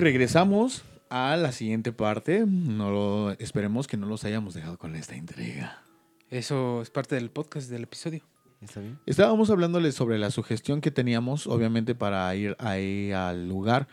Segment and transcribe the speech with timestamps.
[0.00, 2.44] regresamos a la siguiente parte.
[2.46, 5.82] No lo, esperemos que no los hayamos dejado con esta intriga.
[6.30, 8.22] Eso es parte del podcast, del episodio.
[8.60, 8.98] ¿Está bien?
[9.06, 13.88] Estábamos hablándoles sobre la sugestión que teníamos, obviamente, para ir ahí al lugar.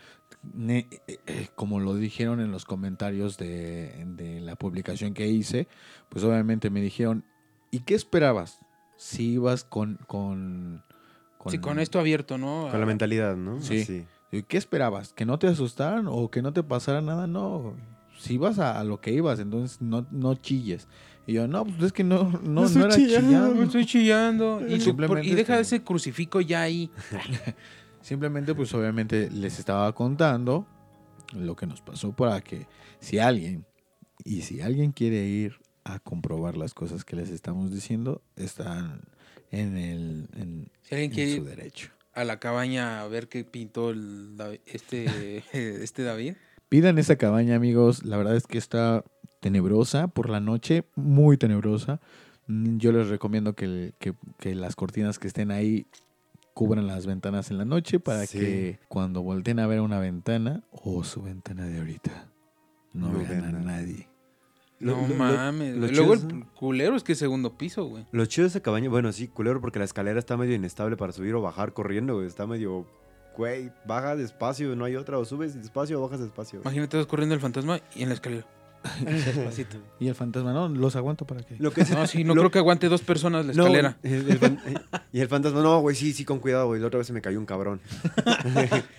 [0.68, 5.68] Eh, eh, como lo dijeron en los comentarios de, de la publicación que hice,
[6.10, 7.25] pues obviamente me dijeron,
[7.71, 8.60] ¿y qué esperabas?
[8.97, 10.00] Si ibas con...
[10.07, 10.83] con,
[11.47, 12.69] Sí, con esto abierto, ¿no?
[12.71, 13.61] Con la mentalidad, ¿no?
[13.61, 13.82] Sí.
[13.82, 14.06] Así.
[14.38, 15.14] ¿Y ¿Qué esperabas?
[15.14, 17.28] ¿Que no te asustaran o que no te pasara nada?
[17.28, 17.74] No,
[18.18, 20.88] si ibas a, a lo que ibas, entonces no, no chilles.
[21.28, 24.68] Y yo, no, pues es que no, no, no, estoy era chillando, estoy chillando.
[24.68, 26.89] Y, Simplemente y deja ese crucifijo ya ahí.
[28.02, 30.68] Simplemente, pues obviamente les estaba contando
[31.33, 32.67] lo que nos pasó para que
[33.00, 33.66] si alguien,
[34.23, 39.02] y si alguien quiere ir a comprobar las cosas que les estamos diciendo, están
[39.50, 41.94] en, el, en, Si alguien en quiere su ir derecho.
[42.16, 44.35] A la cabaña a ver qué pintó el
[44.66, 45.44] este,
[45.83, 46.33] este David.
[46.69, 48.03] Pidan esa cabaña, amigos.
[48.05, 49.03] La verdad es que está
[49.39, 51.99] tenebrosa por la noche, muy tenebrosa.
[52.47, 55.86] Mm, Yo les recomiendo que, que- que las cortinas que estén ahí
[56.53, 58.39] cubran las ventanas en la noche para Sí.
[58.39, 62.30] que cuando volteen a ver una ventana o su ventana de ahorita
[62.93, 64.05] no, No vean a vean
[64.86, 65.75] No Lo- mames.
[65.78, 68.05] lo Luego el culero es que es segundo piso, güey.
[68.11, 71.11] Lo chido de esa cabaña, bueno, sí, culero, porque la escalera está medio inestable para
[71.11, 72.27] subir o bajar corriendo, güey.
[72.27, 72.86] Está medio,
[73.36, 75.17] güey, baja despacio, no hay otra.
[75.17, 76.61] O subes despacio o bajas despacio.
[76.61, 78.45] Imagínate vas corriendo el fantasma y en la escalera.
[79.05, 79.78] Despacito.
[80.00, 81.55] Y el fantasma, no, los aguanto para que...
[81.58, 83.97] Lo que es- No, sí, no lo- creo que aguante dos personas la No, escalera.
[84.03, 84.59] el- el fan-
[85.11, 86.80] y el fantasma, no, güey, sí, sí, con cuidado, güey.
[86.81, 87.80] La otra vez se me cayó un cabrón.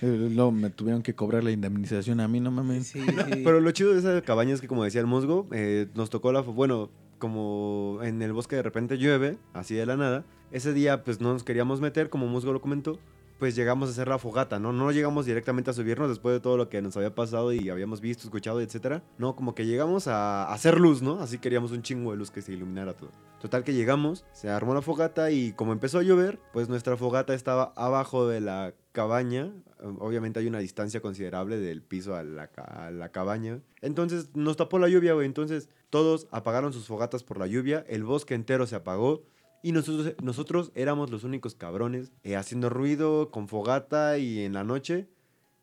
[0.03, 2.89] Eh, Luego me tuvieron que cobrar la indemnización a mí, no mames.
[2.89, 3.41] Sí, sí.
[3.45, 6.33] Pero lo chido de esa cabaña es que, como decía el musgo, eh, nos tocó
[6.33, 6.41] la.
[6.41, 10.25] Bueno, como en el bosque de repente llueve, así de la nada.
[10.53, 12.99] Ese día, pues no nos queríamos meter, como musgo lo comentó.
[13.39, 14.73] Pues llegamos a hacer la fogata, ¿no?
[14.73, 18.01] No llegamos directamente a subirnos después de todo lo que nos había pasado y habíamos
[18.01, 19.03] visto, escuchado, etcétera.
[19.19, 21.21] No, como que llegamos a hacer luz, ¿no?
[21.21, 23.11] Así queríamos un chingo de luz que se iluminara todo.
[23.41, 27.35] Total que llegamos, se armó la fogata y como empezó a llover, pues nuestra fogata
[27.35, 29.53] estaba abajo de la cabaña.
[29.99, 33.61] Obviamente hay una distancia considerable del piso a la, a la cabaña.
[33.83, 35.27] Entonces nos tapó la lluvia, güey.
[35.27, 37.85] Entonces todos apagaron sus fogatas por la lluvia.
[37.87, 39.25] El bosque entero se apagó.
[39.67, 44.63] Y nosotros, nosotros éramos los únicos cabrones eh, haciendo ruido con fogata y en la
[44.63, 45.09] noche.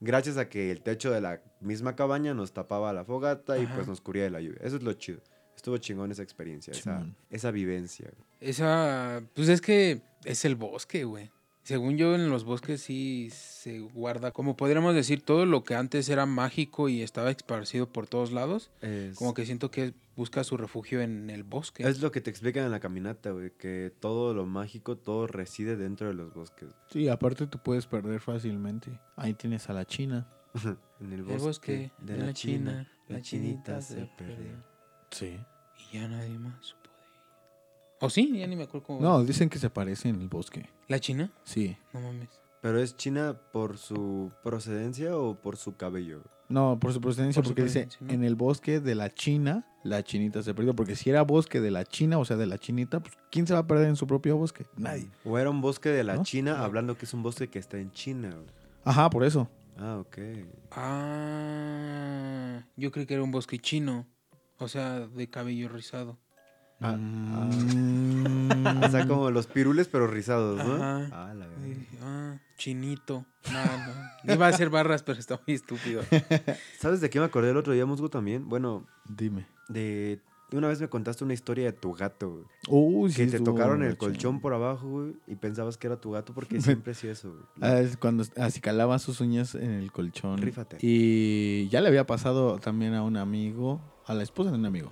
[0.02, 3.76] Gracias a que el techo de la misma cabaña nos tapaba la fogata y Ajá.
[3.76, 4.60] pues nos cubría de la lluvia.
[4.62, 5.22] Eso es lo chido.
[5.56, 8.12] Estuvo chingón esa experiencia, esa, esa vivencia.
[8.42, 11.32] Esa, pues es que es el bosque, güey.
[11.64, 16.10] Según yo, en los bosques sí se guarda, como podríamos decir, todo lo que antes
[16.10, 18.70] era mágico y estaba esparcido por todos lados.
[18.82, 21.88] Es, Como que siento que busca su refugio en el bosque.
[21.88, 25.78] es lo que te explican en la caminata, güey, que todo lo mágico, todo reside
[25.78, 26.70] dentro de los bosques.
[26.92, 29.00] Sí, aparte te puedes perder fácilmente.
[29.16, 30.28] Ahí tienes a la China.
[31.00, 34.64] en el el bosque, bosque de la China, la chinita se perdió.
[35.12, 35.40] Sí.
[35.78, 36.76] Y ya nadie más.
[38.04, 38.30] ¿O sí?
[38.38, 39.00] Ya ni me acuerdo cómo.
[39.02, 40.66] No, dicen que se parece en el bosque.
[40.90, 41.32] ¿La China?
[41.44, 41.78] Sí.
[41.94, 42.28] No mames.
[42.62, 46.22] ¿Pero es China por su procedencia o por su cabello?
[46.50, 50.04] No, por su procedencia, Por su porque dice, en el bosque de la China, la
[50.04, 50.76] chinita se perdió.
[50.76, 53.54] Porque si era bosque de la China, o sea, de la chinita, pues ¿quién se
[53.54, 54.66] va a perder en su propio bosque?
[54.78, 55.08] Nadie.
[55.24, 56.24] ¿O era un bosque de la ¿No?
[56.24, 56.64] China No.
[56.64, 58.36] hablando que es un bosque que está en China?
[58.84, 59.50] Ajá, por eso.
[59.78, 60.18] Ah, ok.
[60.72, 64.06] Ah, yo creí que era un bosque chino.
[64.60, 66.18] O sea, de cabello rizado.
[66.84, 68.84] Ah, Mm.
[68.84, 70.76] O sea, como los pirules pero rizados, ¿no?
[70.76, 71.10] Ajá.
[71.12, 71.48] Ah, la
[72.02, 73.26] ah, chinito.
[73.52, 74.34] No, no.
[74.34, 76.02] Iba a hacer barras, pero está muy estúpido.
[76.80, 78.48] ¿Sabes de qué me acordé el otro día, Musgo, también?
[78.48, 79.46] Bueno, Dime.
[79.70, 80.20] de...
[80.52, 82.46] Una vez me contaste una historia de tu gato, güey.
[82.70, 86.12] Uy, sí Que te tocaron el colchón por abajo, güey, y pensabas que era tu
[86.12, 87.44] gato porque siempre hacía eso, güey.
[87.60, 90.38] Ah, es cuando acicalaba sus uñas en el colchón.
[90.38, 90.78] Rífate.
[90.80, 94.92] Y ya le había pasado también a un amigo, a la esposa de un amigo,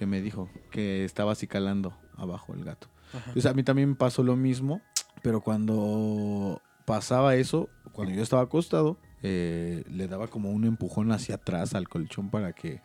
[0.00, 2.88] que me dijo que estaba acicalando abajo el gato.
[3.12, 3.32] Ajá.
[3.34, 4.80] Pues a mí también pasó lo mismo,
[5.20, 11.34] pero cuando pasaba eso, cuando yo estaba acostado, eh, le daba como un empujón hacia
[11.34, 12.80] atrás al colchón para que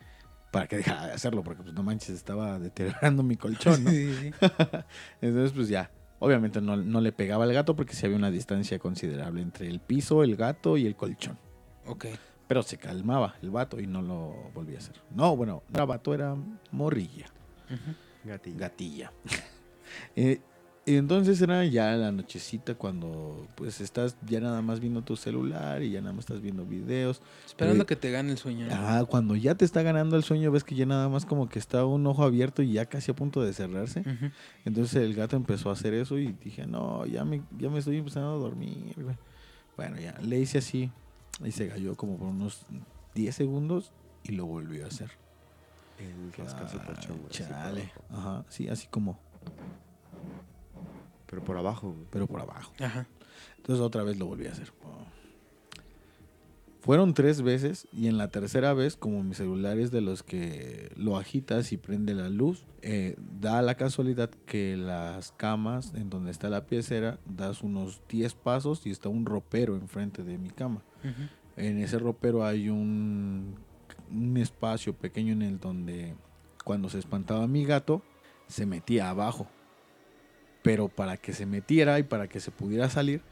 [0.50, 3.90] para que dejara de hacerlo, porque pues no manches, estaba deteriorando mi colchón, ¿no?
[3.96, 4.46] Sí, sí, sí.
[5.22, 5.90] Entonces, pues ya.
[6.18, 9.80] Obviamente no, no le pegaba al gato porque sí había una distancia considerable entre el
[9.80, 11.38] piso, el gato y el colchón.
[11.86, 12.06] Ok.
[12.48, 14.94] Pero se calmaba el vato y no lo volvía a hacer.
[15.14, 16.36] No, bueno, no era vato, era
[16.70, 17.26] morrilla.
[18.24, 18.56] Gatilla.
[18.58, 19.12] gatilla.
[20.14, 20.40] Eh,
[20.84, 25.82] y entonces era ya la nochecita cuando pues estás ya nada más viendo tu celular
[25.82, 27.22] y ya nada más estás viendo videos.
[27.44, 28.68] Esperando Eh, que te gane el sueño.
[28.70, 31.58] Ah, cuando ya te está ganando el sueño ves que ya nada más como que
[31.58, 34.04] está un ojo abierto y ya casi a punto de cerrarse.
[34.64, 37.96] Entonces el gato empezó a hacer eso y dije, no, ya me, ya me estoy
[37.96, 38.94] empezando a dormir.
[39.76, 40.90] Bueno, ya le hice así
[41.44, 42.64] Y se cayó como por unos
[43.14, 43.92] 10 segundos
[44.22, 45.10] y lo volvió a hacer.
[45.98, 46.30] El
[46.84, 47.92] por Chale.
[48.10, 49.18] Ajá, sí, así como,
[51.26, 52.72] Pero por abajo, pero por abajo.
[52.80, 53.06] Ajá.
[53.56, 54.72] Entonces otra vez lo volví a hacer.
[56.86, 60.92] Fueron tres veces y en la tercera vez, como mi celular es de los que
[60.94, 66.30] lo agitas y prende la luz, eh, da la casualidad que las camas en donde
[66.30, 70.84] está la piecera, das unos 10 pasos y está un ropero enfrente de mi cama.
[71.56, 73.56] En ese ropero hay un,
[74.12, 76.14] un espacio pequeño en el donde
[76.62, 78.00] cuando se espantaba mi gato,
[78.46, 79.48] se metía abajo.
[80.62, 83.22] Pero para que se metiera y para que se pudiera salir,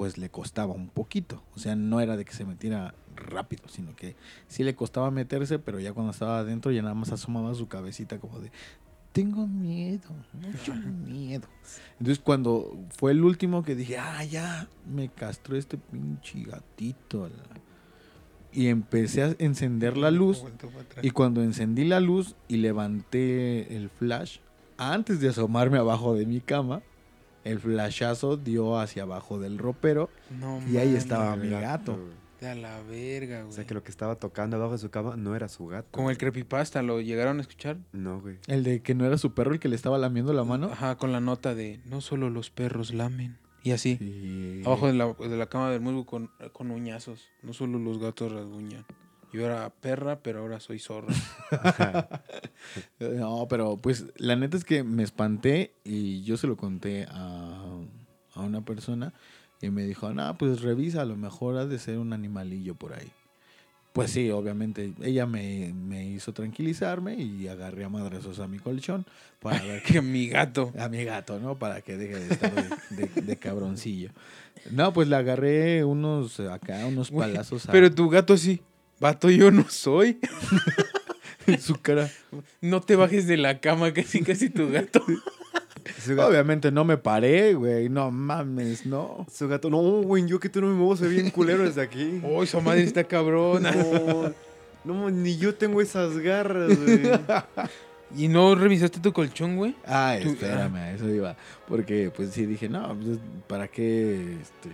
[0.00, 1.42] pues le costaba un poquito.
[1.54, 4.16] O sea, no era de que se metiera rápido, sino que
[4.48, 8.18] sí le costaba meterse, pero ya cuando estaba adentro ya nada más asomaba su cabecita
[8.18, 8.50] como de,
[9.12, 11.46] tengo miedo, mucho miedo.
[11.98, 17.28] Entonces cuando fue el último que dije, ah, ya, me castró este pinche gatito.
[17.28, 17.60] la-".
[18.54, 20.46] Y empecé a encender la luz.
[21.02, 24.38] Y cuando encendí la luz y levanté el flash,
[24.78, 26.80] antes de asomarme abajo de mi cama,
[27.44, 31.98] el flashazo dio hacia abajo del ropero No y ahí estaba mi gato.
[32.40, 33.52] De a la verga, O güey.
[33.54, 35.88] sea, que lo que estaba tocando abajo de su cama no era su gato.
[35.90, 37.76] Como el creepypasta, ¿lo llegaron a escuchar?
[37.92, 38.38] No, güey.
[38.46, 40.68] El de que no era su perro el que le estaba lamiendo la mano.
[40.72, 43.36] Ajá, con la nota de no solo los perros lamen.
[43.62, 43.96] Y así.
[43.98, 44.62] Sí.
[44.64, 47.28] Abajo de la, de la cama del musgo con, con uñazos.
[47.42, 48.86] No solo los gatos rasguñan.
[49.32, 51.14] Yo era perra, pero ahora soy zorra.
[52.98, 57.64] No, pero pues la neta es que me espanté y yo se lo conté a,
[58.34, 59.12] a una persona
[59.62, 62.92] y me dijo, no, pues revisa, a lo mejor ha de ser un animalillo por
[62.94, 63.10] ahí.
[63.92, 69.04] Pues sí, obviamente, ella me, me hizo tranquilizarme y agarré a madrazos a mi colchón
[69.40, 70.72] para ver que mi gato.
[70.78, 71.58] a mi gato, ¿no?
[71.58, 74.10] Para que deje de estar de, de- de cabroncillo.
[74.70, 78.60] No, pues le agarré unos acá, unos palazos a Pero tu gato sí.
[79.00, 80.18] Vato, yo no soy.
[81.46, 82.10] en su cara.
[82.60, 85.02] No te bajes de la cama, casi casi tu gato.
[85.98, 87.88] Su gato, Obviamente no me paré, güey.
[87.88, 89.26] No mames, no.
[89.32, 91.82] su gato, no, güey, yo que tú no me muevo, se ve bien culero desde
[91.82, 92.20] aquí.
[92.24, 93.72] Oh, esa madre está cabrona.
[93.72, 94.34] No,
[94.84, 97.02] no, ni yo tengo esas garras, güey.
[98.16, 99.74] ¿Y no revisaste tu colchón, güey?
[99.86, 101.36] Ah, espérame, a eso iba.
[101.68, 104.70] Porque pues sí dije, no, pues, ¿para qué este,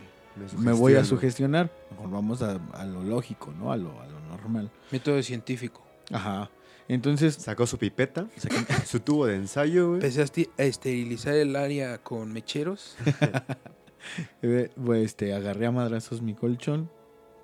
[0.59, 1.71] Me, voy a sugestionar?
[1.91, 3.73] Mejor vamos a, a lo lógico, ¿no?
[3.73, 4.71] A lo, a lo normal.
[4.91, 5.83] Método científico.
[6.13, 6.51] Ajá.
[6.89, 8.27] Entonces, Sacó su pipeta,
[8.87, 9.97] su tubo de ensayo, güey.
[9.97, 12.97] Empezaste a esterilizar el área con mecheros.
[14.41, 16.91] pues, este, agarré a madrazos mi colchón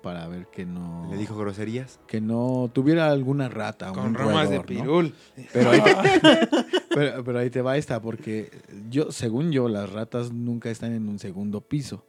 [0.01, 1.07] para ver que no...
[1.11, 1.99] Le dijo groserías.
[2.07, 5.13] Que no tuviera alguna rata, con un ramas de pirul.
[5.51, 6.47] Pero ahí, te,
[6.93, 8.51] pero, pero ahí te va esta, porque
[8.89, 12.05] yo, según yo, las ratas nunca están en un segundo piso.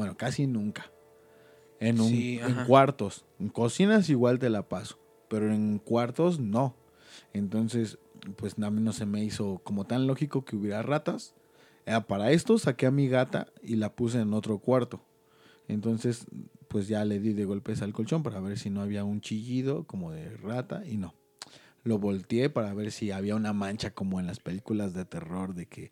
[0.00, 0.90] Bueno, casi nunca.
[1.78, 3.26] En, un, Sí, en cuartos.
[3.38, 4.98] En cocinas igual te la paso,
[5.28, 6.74] pero en cuartos no.
[7.34, 7.98] Entonces,
[8.36, 11.34] pues a mí no se me hizo como tan lógico que hubiera ratas.
[11.84, 15.04] Eh, para esto saqué a mi gata y la puse en otro cuarto.
[15.68, 16.24] Entonces,
[16.68, 19.84] pues ya le di de golpes al colchón para ver si no había un chillido
[19.84, 21.12] como de rata y no.
[21.84, 25.66] Lo volteé para ver si había una mancha como en las películas de terror de
[25.66, 25.90] que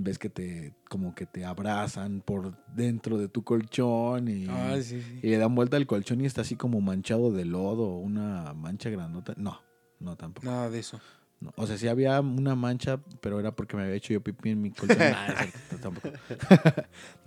[0.00, 4.46] ves que te como que te abrazan por dentro de tu colchón y,
[4.82, 5.20] sí, sí.
[5.22, 8.90] y le dan vuelta al colchón y está así como manchado de lodo una mancha
[8.90, 9.34] grandota.
[9.36, 9.60] No,
[9.98, 10.46] no tampoco.
[10.46, 11.00] Nada de eso.
[11.40, 11.52] No.
[11.56, 14.62] O sea, sí había una mancha, pero era porque me había hecho yo pipí en
[14.62, 14.98] mi colchón.
[15.72, 16.10] No tampoco.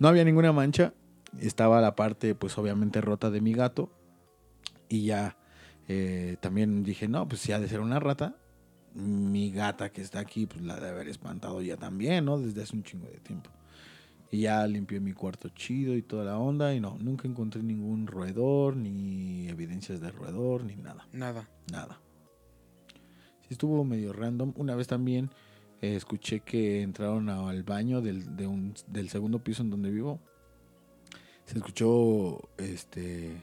[0.02, 0.92] había ninguna mancha.
[1.40, 3.90] Estaba la parte, pues obviamente rota de mi gato.
[4.88, 5.38] Y ya
[5.88, 8.36] eh, también dije, no, pues si ha de ser una rata.
[8.94, 12.38] Mi gata que está aquí, pues la de haber espantado ya también, ¿no?
[12.38, 13.50] Desde hace un chingo de tiempo.
[14.30, 16.74] Y ya limpié mi cuarto chido y toda la onda.
[16.74, 21.06] Y no, nunca encontré ningún roedor, ni evidencias de roedor, ni nada.
[21.12, 21.48] Nada.
[21.70, 22.00] Nada.
[23.42, 24.52] Sí estuvo medio random.
[24.56, 25.30] Una vez también
[25.82, 30.20] eh, escuché que entraron al baño del, de un- del segundo piso en donde vivo.
[31.44, 33.42] Se escuchó este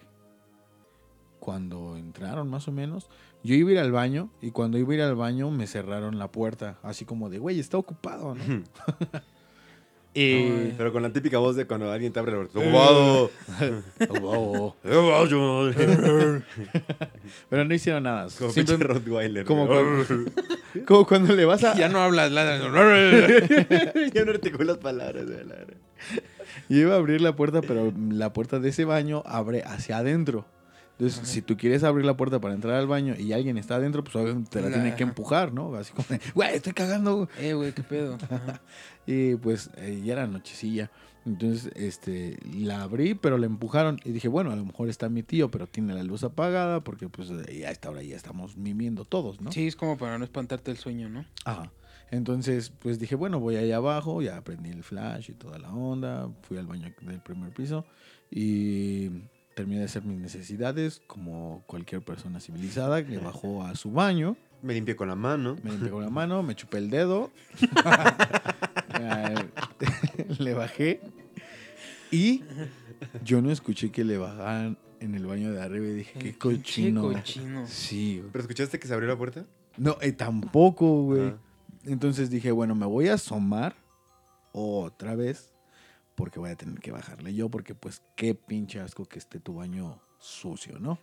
[1.39, 3.09] cuando entraron más o menos.
[3.43, 6.19] Yo iba a ir al baño y cuando iba a ir al baño me cerraron
[6.19, 6.77] la puerta.
[6.83, 8.43] Así como de, güey, está ocupado, ¿no?
[10.13, 10.73] y...
[10.77, 12.59] Pero con la típica voz de cuando alguien te abre la puerta.
[12.59, 13.31] ¡Ocupado!
[14.21, 15.71] Oh, ¡Ocupado!
[17.49, 18.27] pero no hicieron nada.
[18.37, 19.45] Como Simple- pinche Rottweiler.
[19.45, 20.05] como, cuando,
[20.85, 21.75] como cuando le vas a...
[21.75, 25.25] Ya no hablas, ya no articulas palabras.
[26.67, 30.45] Yo iba a abrir la puerta, pero la puerta de ese baño abre hacia adentro.
[30.99, 34.03] Entonces, si tú quieres abrir la puerta para entrar al baño y alguien está adentro,
[34.03, 35.73] pues obviamente te la tiene que empujar, ¿no?
[35.75, 37.29] Así como, güey, estoy cagando.
[37.39, 38.17] Eh, güey, qué pedo.
[39.07, 40.91] Y pues eh, ya era nochecilla.
[41.25, 43.99] Entonces, este, la abrí, pero la empujaron.
[44.03, 47.09] Y dije, bueno, a lo mejor está mi tío, pero tiene la luz apagada, porque
[47.09, 49.51] pues eh, ya a esta hora ya estamos mimiendo todos, ¿no?
[49.51, 51.25] Sí, es como para no espantarte el sueño, ¿no?
[51.45, 51.71] Ajá.
[52.11, 56.29] Entonces, pues dije, bueno, voy allá abajo, ya prendí el flash y toda la onda,
[56.41, 57.85] fui al baño del primer piso
[58.29, 59.09] y
[59.59, 64.73] terminé de hacer mis necesidades como cualquier persona civilizada que bajó a su baño, Me
[64.73, 65.57] limpié con la mano.
[65.61, 67.29] me limpié con la mano, me chupé el dedo,
[70.39, 71.01] le bajé
[72.09, 72.41] y
[73.25, 77.09] yo no escuché que le bajaran en el baño de arriba y dije, qué cochino.
[77.09, 77.67] Qué cochino.
[77.67, 78.31] Sí, güey.
[78.31, 79.45] ¿Pero escuchaste que se abrió la puerta?
[79.75, 81.27] No, eh, tampoco, güey.
[81.27, 81.37] Ah.
[81.83, 83.75] Entonces dije, bueno, me voy a asomar
[84.53, 85.51] otra vez
[86.19, 89.53] porque voy a tener que bajarle yo porque pues qué pinche asco que esté tu
[89.53, 90.99] baño sucio, ¿no?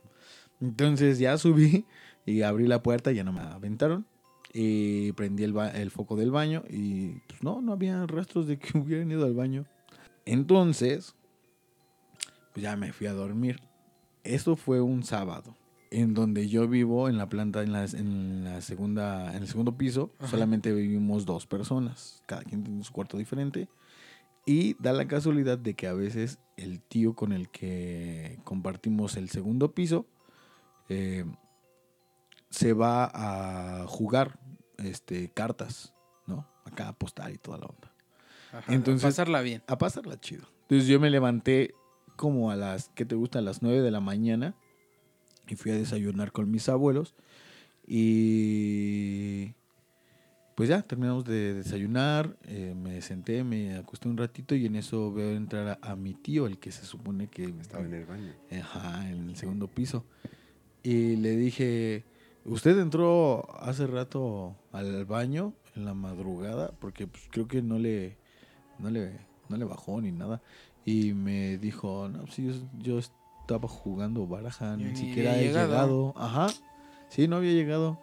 [0.60, 1.86] Entonces ya subí
[2.26, 4.06] y abrí la puerta, ya no me aventaron
[4.52, 8.76] y prendí el, el foco del baño y pues no, no había rastros de que
[8.78, 9.64] hubieran ido al baño.
[10.26, 11.14] Entonces,
[12.52, 13.62] pues ya me fui a dormir.
[14.22, 15.56] Esto fue un sábado
[15.90, 19.78] en donde yo vivo en la planta en la, en la segunda en el segundo
[19.78, 20.28] piso Ajá.
[20.28, 23.68] solamente vivimos dos personas cada quien tiene su cuarto diferente
[24.46, 29.28] y da la casualidad de que a veces el tío con el que compartimos el
[29.28, 30.06] segundo piso
[30.88, 31.24] eh,
[32.50, 34.38] se va a jugar
[34.78, 35.92] este cartas
[36.26, 37.92] no acá a apostar y toda la onda
[38.52, 39.62] Ajá, Entonces- pasarla bien.
[39.66, 40.46] a pasarla chido.
[40.62, 41.74] Entonces yo me levanté
[42.14, 43.40] como a las, ¿qué te gusta?
[43.40, 44.54] A las 9 de la mañana
[45.48, 47.14] y fui a desayunar con mis abuelos
[47.86, 49.52] y
[50.56, 55.12] pues ya terminamos de desayunar, eh, me senté, me acosté un ratito y en eso
[55.12, 58.32] veo entrar a, a mi tío, el que se supone que Estaba en el baño.
[58.62, 60.06] Ajá, en el segundo piso.
[60.82, 62.04] Y le dije,
[62.46, 66.72] ¿usted entró hace rato al baño en la madrugada?
[66.80, 68.16] Porque pues, creo que no le,
[68.78, 69.12] no le,
[69.50, 70.40] no le bajó ni nada.
[70.86, 75.68] Y me dijo, no, sí, yo, yo estaba jugando baraja, ni ni siquiera he llegado".
[75.68, 76.14] llegado.
[76.16, 76.46] Ajá,
[77.10, 77.98] sí, no había llegado.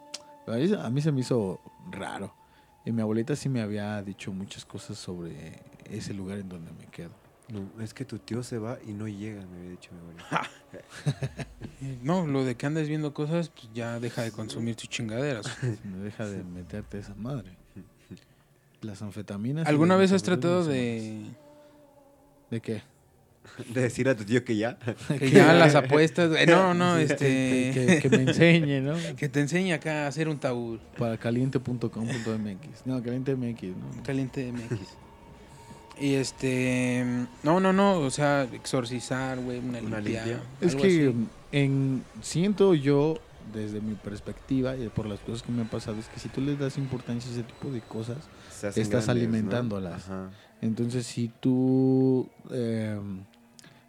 [0.46, 2.43] A mí se me hizo raro.
[2.84, 6.86] Y mi abuelita sí me había dicho muchas cosas sobre ese lugar en donde me
[6.86, 7.12] quedo.
[7.48, 10.50] No, es que tu tío se va y no llega, me había dicho mi abuela.
[11.80, 15.46] Eh, No, lo de que andes viendo cosas, pues ya deja de consumir tus chingaderas.
[15.84, 17.56] No deja de meterte esa madre.
[18.80, 19.66] Las anfetaminas.
[19.66, 21.24] ¿Alguna vez has tratado de.
[22.50, 22.82] ¿De qué?
[23.74, 24.78] De decir a tu tío que ya.
[25.18, 26.30] que ya las apuestas?
[26.36, 27.16] eh, no, no, Que, este.
[27.74, 28.94] que- que me enseñe, ¿no?
[29.16, 32.86] Que te enseñe acá a hacer un tabú Para caliente.com.mx.
[32.86, 34.02] No, caliente MX, ¿no?
[34.02, 34.80] caliente MX.
[36.00, 37.04] Y este.
[37.44, 37.98] No, no, no.
[37.98, 40.24] O sea, exorcizar, güey, una, Una limpia.
[40.26, 40.42] limpia.
[40.60, 41.14] Es que así.
[41.52, 43.20] en, siento yo,
[43.52, 46.40] desde mi perspectiva y por las cosas que me han pasado, es que si tú
[46.40, 48.16] les das importancia a ese tipo de cosas,
[48.50, 49.12] Estás grandes, ¿no?
[49.12, 50.04] alimentándolas.
[50.06, 50.30] Ajá.
[50.62, 52.98] Entonces, si tú eh,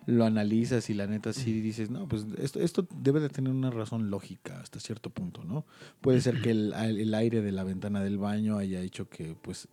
[0.05, 3.71] lo analizas y la neta sí dices, no, pues esto, esto debe de tener una
[3.71, 5.65] razón lógica hasta cierto punto, ¿no?
[6.01, 9.67] Puede ser que el, el aire de la ventana del baño haya hecho que pues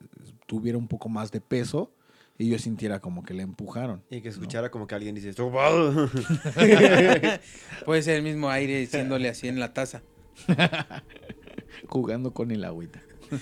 [0.46, 1.92] tuviera un poco más de peso
[2.38, 4.02] y yo sintiera como que le empujaron.
[4.10, 4.34] Y que ¿no?
[4.34, 5.32] escuchara como que alguien dice.
[7.84, 10.02] Puede ser el mismo aire diciéndole así en la taza.
[11.88, 13.02] Jugando con el agüita.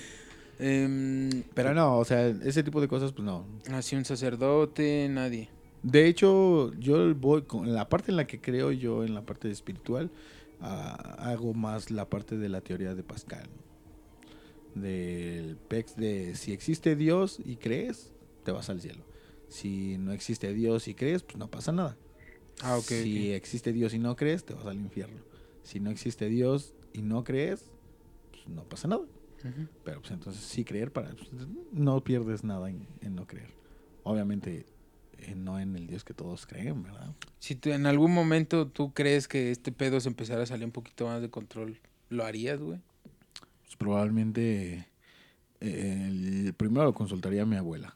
[0.63, 3.47] Em, Pero no, o sea, ese tipo de cosas, pues no.
[3.73, 5.49] así un sacerdote, nadie.
[5.83, 9.49] De hecho, yo voy con la parte en la que creo yo, en la parte
[9.49, 10.11] espiritual,
[10.59, 13.49] ah, hago más la parte de la teoría de Pascal.
[13.55, 14.81] ¿no?
[14.81, 19.03] Del PEX de si existe Dios y crees, te vas al cielo.
[19.49, 21.97] Si no existe Dios y crees, pues no pasa nada.
[22.61, 22.85] Ah, ok.
[22.85, 25.19] si existe Dios y no crees, te vas al infierno.
[25.63, 27.71] Si no existe Dios y no crees,
[28.31, 29.03] pues no pasa nada.
[29.83, 31.29] Pero pues entonces sí creer para pues,
[31.71, 33.49] no pierdes nada en, en no creer.
[34.03, 34.65] Obviamente
[35.35, 37.13] no en el Dios que todos creen, ¿verdad?
[37.39, 40.71] Si tú- en algún momento tú crees que este pedo se empezara a salir un
[40.71, 42.79] poquito más de control, ¿lo harías, güey?
[43.63, 44.87] Pues probablemente
[45.59, 46.07] eh,
[46.47, 47.95] el- primero lo consultaría a mi abuela.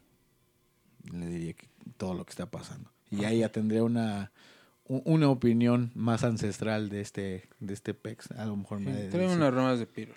[1.12, 1.68] Le diría que
[1.98, 2.92] todo lo que está pasando.
[3.12, 4.32] Y ahí ya tendría una
[4.88, 8.30] una opinión más ancestral de este de este pex.
[8.32, 10.14] A lo mejor me decir- unas ramas de piro.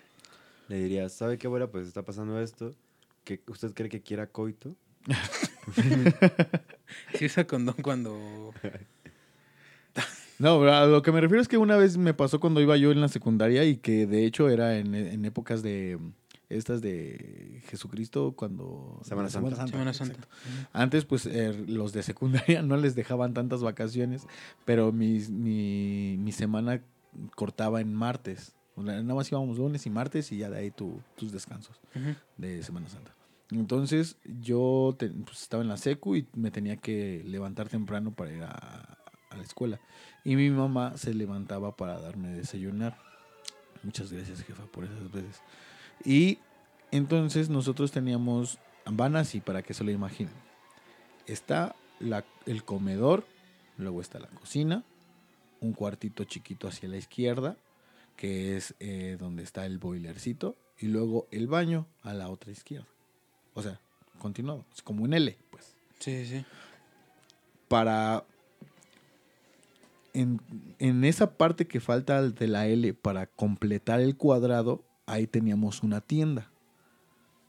[0.67, 1.67] Le diría, ¿sabe qué, abuela?
[1.71, 2.75] Pues está pasando esto.
[3.23, 4.75] que ¿Usted cree que quiera coito?
[7.15, 8.53] Si usa condón cuando...
[10.39, 12.91] No, a lo que me refiero es que una vez me pasó cuando iba yo
[12.93, 15.99] en la secundaria y que de hecho era en, en épocas de,
[16.47, 19.01] estas de Jesucristo cuando...
[19.03, 19.67] Semana Santa.
[19.67, 20.27] Semana Santa.
[20.71, 24.27] Antes, pues, eh, los de secundaria no les dejaban tantas vacaciones,
[24.63, 25.19] pero mi,
[26.17, 26.81] mi semana
[27.35, 28.53] cortaba en martes.
[28.75, 31.77] O sea, Nada más íbamos lunes y martes y ya de ahí tu- tus descansos
[32.37, 33.13] de Semana Santa.
[33.51, 38.43] Entonces yo pues, estaba en la secu y me tenía que levantar temprano para ir
[38.43, 38.97] a,
[39.29, 39.79] a la escuela.
[40.23, 42.97] Y mi mamá se levantaba para darme desayunar.
[43.83, 45.41] Muchas gracias, jefa, por esas veces.
[46.05, 46.37] Y
[46.91, 50.33] entonces nosotros teníamos, van así para que se lo imaginen.
[51.25, 53.25] Está la- el comedor,
[53.77, 54.83] luego está la cocina,
[55.61, 57.57] un cuartito chiquito hacia la izquierda,
[58.15, 62.87] que es eh, donde está el boilercito, y luego el baño a la otra izquierda.
[63.53, 63.79] O sea,
[64.19, 65.75] continuado, es como un L, pues.
[65.99, 66.45] Sí, sí.
[67.67, 68.23] Para.
[70.13, 70.41] En,
[70.79, 76.01] en esa parte que falta de la L para completar el cuadrado, ahí teníamos una
[76.01, 76.49] tienda.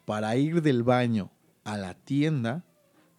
[0.05, 1.31] Para ir del baño
[1.65, 2.65] a la tienda,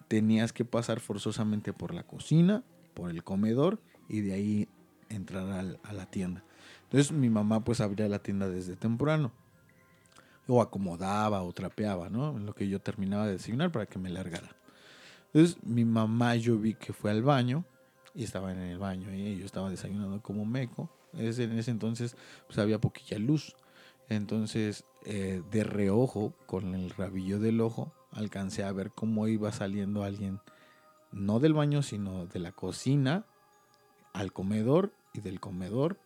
[0.07, 4.67] tenías que pasar forzosamente por la cocina, por el comedor y de ahí
[5.09, 6.43] entrar al- a la tienda.
[6.83, 9.31] Entonces mi mamá pues abría la tienda desde temprano.
[10.53, 12.37] O acomodaba o trapeaba, ¿no?
[12.37, 14.49] Lo que yo terminaba de desayunar para que me largara.
[15.27, 17.63] Entonces mi mamá yo vi que fue al baño
[18.13, 20.89] y estaba en el baño y yo estaba desayunando como meco.
[21.13, 22.17] Es- en ese entonces
[22.47, 23.55] pues había poquilla luz.
[24.09, 30.03] Entonces eh, de reojo con el rabillo del ojo alcancé a ver cómo iba saliendo
[30.03, 30.41] alguien
[31.13, 33.25] no del baño sino de la cocina
[34.13, 35.97] al comedor y del comedor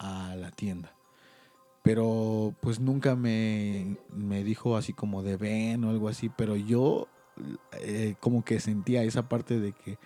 [0.00, 0.92] a la tienda.
[1.84, 7.08] Pero pues nunca me, me dijo así como de ven o algo así, pero yo
[7.78, 9.98] eh, como que sentía esa parte de que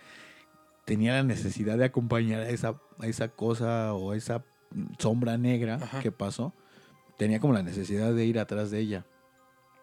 [0.83, 4.43] tenía la necesidad de acompañar a esa, a esa cosa o esa
[4.97, 6.01] sombra negra Ajá.
[6.01, 6.53] que pasó.
[7.17, 9.05] Tenía como la necesidad de ir atrás de ella.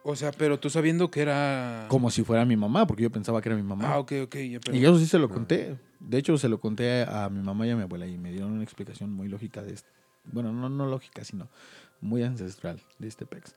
[0.03, 1.87] O sea, pero tú sabiendo que era...
[1.89, 3.95] Como si fuera mi mamá, porque yo pensaba que era mi mamá.
[3.95, 4.37] Ah, ok, ok.
[4.37, 5.79] ya, pero- Y eso sí se lo conté.
[5.99, 8.53] De hecho, se lo conté a mi mamá y a mi abuela y me dieron
[8.53, 9.89] una explicación muy lógica de esto.
[10.33, 11.49] Bueno, no, no lógica, sino
[12.01, 13.55] muy ancestral de este pex.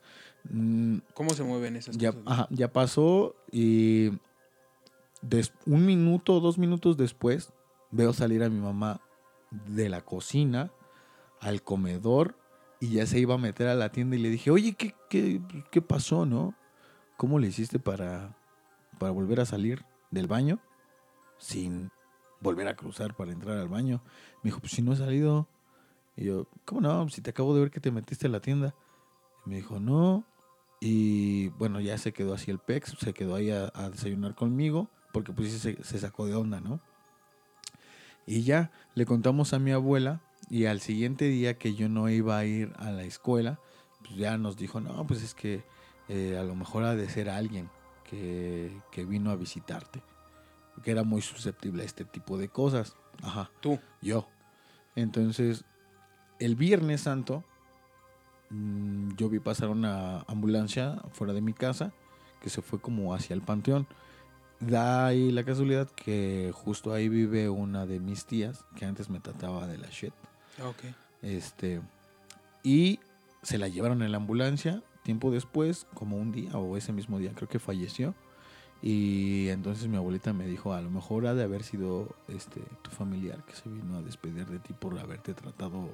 [0.50, 2.24] Mm, ¿Cómo se mueven esas ya, cosas?
[2.26, 4.10] ajá, ya pasó y
[5.22, 7.52] des- un minuto, dos minutos después
[7.90, 9.00] veo salir a mi mamá
[9.50, 10.70] de la cocina
[11.40, 12.36] al comedor
[12.80, 15.40] y ya se iba a meter a la tienda y le dije, oye, ¿qué, qué,
[15.70, 16.54] qué pasó, no?
[17.16, 18.36] ¿Cómo le hiciste para,
[18.98, 20.58] para volver a salir del baño
[21.38, 21.90] sin
[22.40, 24.02] volver a cruzar para entrar al baño?
[24.42, 25.46] Me dijo, pues si no he salido.
[26.20, 27.08] Y yo, ¿cómo no?
[27.08, 28.74] Si te acabo de ver que te metiste a la tienda.
[29.46, 30.26] Y me dijo, no.
[30.78, 34.90] Y bueno, ya se quedó así el pex, se quedó ahí a, a desayunar conmigo,
[35.12, 36.80] porque pues se, se sacó de onda, ¿no?
[38.26, 42.36] Y ya le contamos a mi abuela y al siguiente día que yo no iba
[42.36, 43.58] a ir a la escuela,
[44.00, 45.64] pues ya nos dijo, no, pues es que
[46.08, 47.70] eh, a lo mejor ha de ser alguien
[48.04, 50.02] que, que vino a visitarte,
[50.82, 52.96] que era muy susceptible a este tipo de cosas.
[53.22, 53.78] Ajá, Tú.
[54.02, 54.28] yo.
[54.96, 55.64] Entonces,
[56.40, 57.44] el Viernes Santo,
[58.48, 61.92] mm, yo vi pasar una ambulancia fuera de mi casa
[62.42, 63.86] que se fue como hacia el panteón.
[64.58, 69.20] Da ahí la casualidad que justo ahí vive una de mis tías que antes me
[69.20, 70.12] trataba de la shit.
[70.60, 70.84] Ah, ok.
[71.22, 71.80] Este,
[72.62, 72.98] y
[73.42, 74.82] se la llevaron en la ambulancia.
[75.02, 78.14] Tiempo después, como un día o ese mismo día, creo que falleció.
[78.82, 82.90] Y entonces mi abuelita me dijo, a lo mejor ha de haber sido este tu
[82.90, 85.90] familiar que se vino a despedir de ti por haberte tratado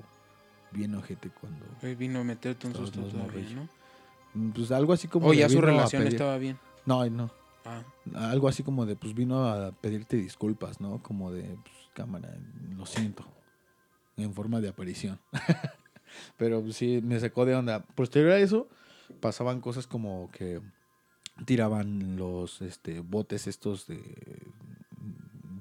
[0.72, 1.66] bien ojete cuando...
[1.96, 3.46] Vino a meterte un susto todavía.
[3.54, 4.52] ¿no?
[4.52, 5.28] Pues algo así como...
[5.28, 6.58] O ya su relación estaba bien.
[6.84, 7.30] No, no.
[7.64, 7.82] Ah,
[8.30, 11.02] Algo así como de, pues vino a pedirte disculpas, ¿no?
[11.02, 12.32] Como de, pues cámara,
[12.76, 13.24] lo siento.
[14.16, 15.18] En forma de aparición.
[16.36, 17.80] Pero pues, sí, me sacó de onda.
[17.80, 18.68] Posterior a eso,
[19.20, 20.60] pasaban cosas como que
[21.44, 24.00] tiraban los este, botes estos de...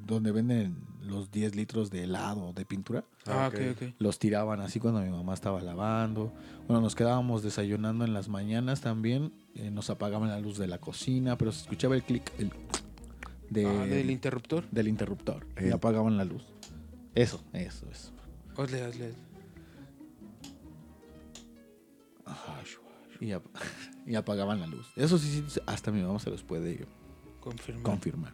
[0.06, 3.04] donde venden los 10 litros de helado, de pintura.
[3.28, 3.82] ah, Ah, ok, ok.
[3.90, 3.96] ok.
[4.00, 6.34] Los tiraban así cuando mi mamá estaba lavando.
[6.68, 9.32] Bueno, nos quedábamos desayunando en las mañanas también.
[9.56, 12.52] eh, nos apagaban la luz de la cocina, pero se escuchaba el clic el
[13.50, 14.66] de, Ah, del interruptor.
[14.70, 15.46] del interruptor.
[15.64, 16.44] Y apagaban la luz.
[17.14, 18.12] Eso, eso, eso.
[18.58, 19.14] Hazle, hazle.
[23.22, 23.46] Y, ap-
[24.06, 24.92] y apagaban la luz.
[24.96, 26.86] Eso sí, sí, hasta mi mamá se los puede
[27.40, 27.84] Confirma.
[27.84, 28.34] confirmar.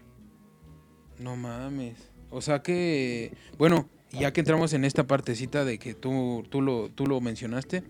[1.20, 2.10] No mames.
[2.32, 6.90] O sea que, bueno, ya que entramos en esta partecita de que tú, tú, lo,
[6.90, 7.84] tú lo mencionaste,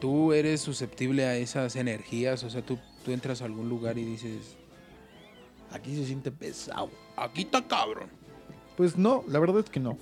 [0.00, 4.04] tú eres susceptible a esas energías, o sea, tú, tú entras a algún lugar y
[4.04, 4.56] dices,
[5.74, 6.88] Aquí se siente pesado.
[7.16, 8.08] aquí está cabrón.
[8.76, 9.98] Pues no, la verdad es que no.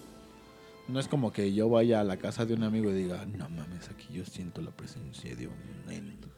[0.86, 3.48] No es como que yo vaya a la casa de un amigo y diga, no
[3.48, 5.54] mames, aquí yo siento la presencia de un
[5.90, 6.28] ente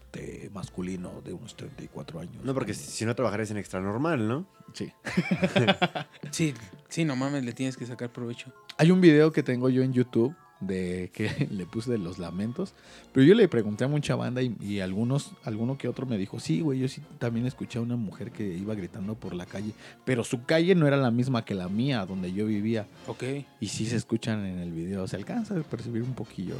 [0.53, 2.45] masculino de unos 34 años.
[2.45, 4.47] No, porque si, si no trabajarías en extra normal, ¿no?
[4.73, 4.93] Sí.
[6.31, 6.55] Sí,
[6.89, 8.53] sí, no mames, le tienes que sacar provecho.
[8.79, 12.75] Hay un video que tengo yo en YouTube de que le puse de los lamentos,
[13.13, 16.41] pero yo le pregunté a mucha banda y, y algunos, alguno que otro me dijo,
[16.41, 19.73] sí, güey, yo sí también escuché a una mujer que iba gritando por la calle,
[20.05, 23.25] pero su calle no era la misma que la mía, donde yo vivía, Ok.
[23.61, 26.57] y sí se escuchan en el video, se alcanza a percibir un poquillo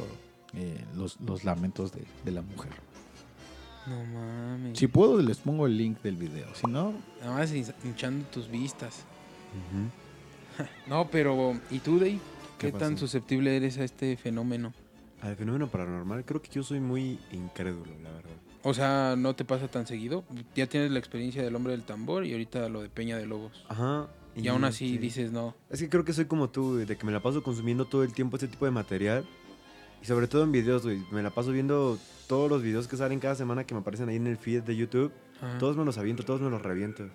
[0.53, 2.71] eh, los, los lamentos de, de la mujer.
[3.87, 4.77] No mames.
[4.77, 8.49] Si puedo, les pongo el link del video, si no, Nada más hin- hinchando tus
[8.49, 9.03] vistas.
[10.87, 12.19] No, pero ¿y tú, Dave?
[12.57, 14.73] ¿Qué, ¿Qué tan susceptible eres a este fenómeno?
[15.21, 18.31] Al fenómeno paranormal, creo que yo soy muy incrédulo, la verdad.
[18.63, 20.23] O sea, ¿no te pasa tan seguido?
[20.55, 23.65] Ya tienes la experiencia del hombre del tambor y ahorita lo de Peña de Lobos.
[23.67, 24.07] Ajá.
[24.35, 24.97] Y, aún así sí.
[24.97, 25.55] dices no.
[25.69, 28.13] Es que creo que soy como tú, de que me la paso consumiendo todo el
[28.13, 29.25] tiempo este tipo de material.
[30.05, 31.03] Y sobre todo en videos, güey.
[31.09, 34.17] Me la paso viendo todos los videos que salen cada semana que me aparecen ahí
[34.17, 35.11] en el feed de YouTube.
[35.41, 35.57] Ajá.
[35.57, 37.07] Todos me los aviento, todos me los reviento.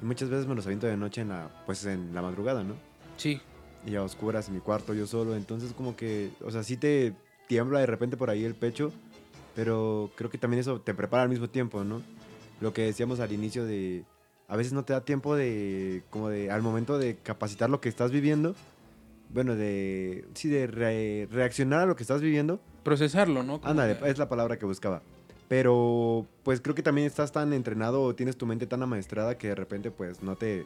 [0.00, 2.76] Y muchas veces me los aviento de noche en la, pues en la madrugada, ¿no?
[3.18, 3.42] Sí.
[3.84, 5.36] Y a oscuras en mi cuarto yo solo.
[5.36, 7.12] Entonces como que, o sea, sí te
[7.46, 8.90] tiembla de repente por ahí el pecho.
[9.54, 12.00] Pero creo que también eso te prepara al mismo tiempo, ¿no?
[12.62, 14.06] Lo que decíamos al inicio de...
[14.48, 16.04] A veces no te da tiempo de...
[16.08, 16.50] Como de...
[16.50, 18.54] Al momento de capacitar lo que estás viviendo.
[19.32, 20.24] Bueno, de...
[20.34, 22.60] Sí, de re- reaccionar a lo que estás viviendo.
[22.82, 23.58] Procesarlo, ¿no?
[23.60, 25.02] Como Ándale, que- es la palabra que buscaba.
[25.48, 29.48] Pero, pues creo que también estás tan entrenado o tienes tu mente tan amaestrada que
[29.48, 30.64] de repente, pues, no te,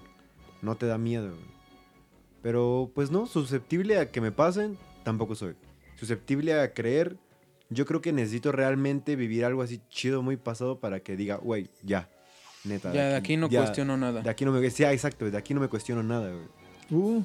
[0.63, 1.29] no te da miedo.
[1.31, 1.55] güey.
[2.43, 5.55] Pero, pues no, susceptible a que me pasen, tampoco soy.
[5.97, 7.17] Susceptible a creer,
[7.71, 11.71] yo creo que necesito realmente vivir algo así chido, muy pasado para que diga, güey,
[11.83, 12.11] ya,
[12.65, 12.93] neta.
[12.93, 14.21] Ya de aquí no ya, cuestiono nada.
[14.21, 14.71] De aquí no me...
[14.71, 16.45] Sí, ah, exacto, de aquí no me cuestiono nada, güey.
[16.91, 17.25] Uh,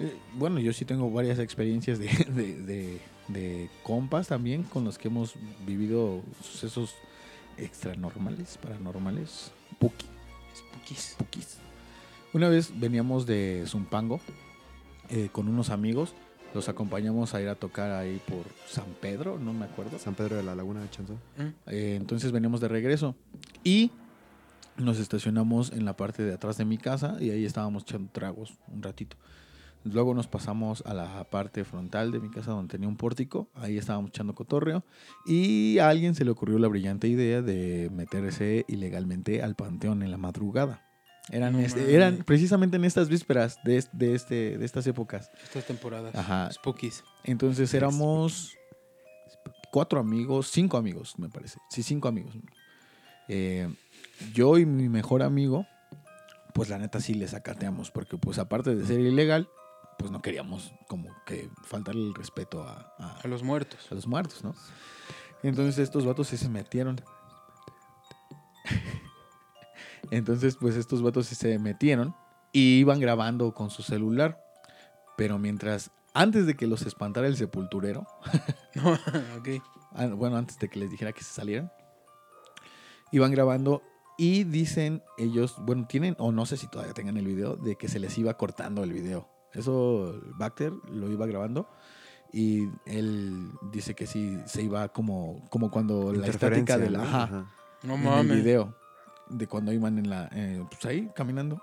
[0.00, 4.96] eh, bueno, yo sí tengo varias experiencias de, de, de- de compas también con los
[4.96, 5.34] que hemos
[5.66, 6.94] vivido sucesos
[7.58, 10.06] extranormales, paranormales, puki,
[10.56, 11.14] Spookies.
[11.18, 11.58] pukis.
[12.32, 14.20] Una vez veníamos de Zumpango
[15.10, 16.14] eh, con unos amigos,
[16.54, 19.98] los acompañamos a ir a tocar ahí por San Pedro, no me acuerdo.
[19.98, 21.16] San Pedro de la Laguna de Chanzón.
[21.36, 21.42] ¿Mm?
[21.66, 23.14] Eh, entonces veníamos de regreso
[23.64, 23.90] y
[24.78, 28.54] nos estacionamos en la parte de atrás de mi casa y ahí estábamos echando tragos
[28.68, 29.16] un ratito.
[29.84, 33.78] Luego nos pasamos a la parte frontal de mi casa donde tenía un pórtico, ahí
[33.78, 34.84] estábamos echando cotorreo
[35.26, 40.10] y a alguien se le ocurrió la brillante idea de meterse ilegalmente al panteón en
[40.10, 40.84] la madrugada.
[41.30, 45.30] Eran, No este- eran precisamente en estas vísperas de, de, este, de estas épocas.
[45.44, 46.14] Estas temporadas.
[46.14, 46.50] Ajá.
[46.50, 47.04] Spookies.
[47.24, 48.54] Entonces éramos
[49.70, 51.58] cuatro amigos, cinco amigos, me parece.
[51.70, 52.34] Sí, cinco amigos.
[53.28, 53.68] Eh,
[54.32, 55.66] yo y mi mejor amigo,
[56.54, 59.48] pues la neta sí le sacateamos, porque pues aparte de ser ilegal,
[59.98, 63.86] pues no queríamos como que faltarle el respeto a, a- A los muertos.
[63.90, 64.54] a los muertos, ¿no?
[65.42, 67.00] Entonces estos vatos sí se metieron.
[70.10, 72.14] Entonces, pues estos vatos sí se metieron
[72.52, 74.42] y iban grabando con su celular.
[75.16, 78.06] Pero mientras, antes de que los espantara el sepulturero,
[78.74, 78.92] No,
[79.38, 79.48] ok.
[79.94, 81.70] ah, bueno, antes de que les dijera que se salieran,
[83.12, 83.82] iban grabando
[84.16, 87.88] y dicen ellos, bueno, tienen, o no sé si todavía tengan el video, de que
[87.88, 89.28] se les iba cortando el video.
[89.54, 91.68] Eso Bacter lo iba grabando
[92.32, 96.98] y él dice que sí se iba como, como cuando la estática Interferencia, de la...
[96.98, 97.04] ¿no?
[97.04, 97.52] ajá, Ajá.
[97.82, 98.36] No en el mames.
[98.44, 98.74] video
[99.30, 101.62] de cuando iban en la eh, pues ahí caminando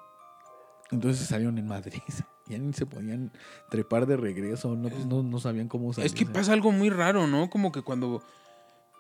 [0.92, 2.02] entonces salieron en Madrid
[2.48, 3.32] ya ni se podían
[3.70, 6.90] trepar de regreso no, pues, no, no sabían cómo salir Es que pasa algo muy
[6.90, 7.50] raro, ¿no?
[7.50, 8.22] Como que cuando...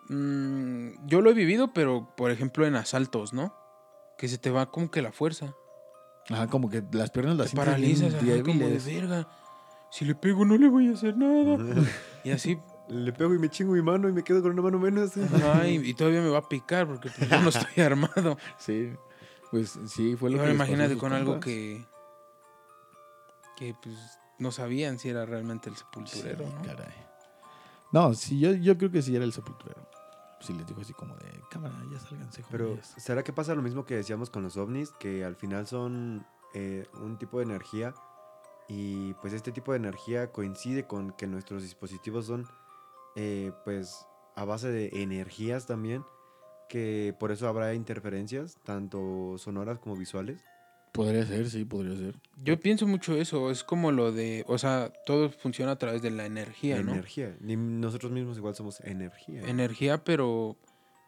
[0.09, 3.53] mm, yo lo he vivido, pero por ejemplo en asaltos, ¿no?
[4.17, 5.53] Que se te va como que la fuerza.
[6.29, 9.27] Ajá como que las piernas las paralizas, ajá, como de verga.
[9.91, 11.57] Si le pego no le voy a hacer nada.
[12.23, 12.57] Y así,
[12.89, 15.11] Le pego y me chingo mi mano y me quedo con una mano menos.
[15.17, 18.37] ajá, y, y todavía me va a picar porque pues, yo no estoy armado.
[18.57, 18.91] sí
[19.51, 21.85] pues sí fue Y lo ahora que les pasó a imagínate con algo que...
[23.55, 23.95] Que pues
[24.37, 26.61] no sabían si era realmente el Sí, sepulturero, ¿no?
[26.63, 26.93] caray.
[27.93, 29.87] no sí yo, yo creo que sí era el sepulturero
[30.39, 32.93] sí les dijo así como de cámara ya sálganse Pero, jóvenes".
[32.97, 34.91] ¿será que pasa lo mismo que decíamos con los ovnis?
[34.99, 37.93] Que al final son eh, un tipo de energía
[38.67, 42.47] y pues este tipo de energía coincide con que nuestros dispositivos son
[43.15, 46.03] eh, pues a base de energías también,
[46.67, 50.41] que por eso habrá interferencias, tanto sonoras como visuales.
[50.95, 54.91] Podría ser sí podría ser Yo pienso mucho eso, es como lo de, o sea,
[55.05, 56.93] todo funciona a través de la energía, ¿no?
[56.93, 57.35] Energía.
[57.39, 59.41] Ni nosotros mismos igual somos energía.
[59.47, 60.57] Energía, pero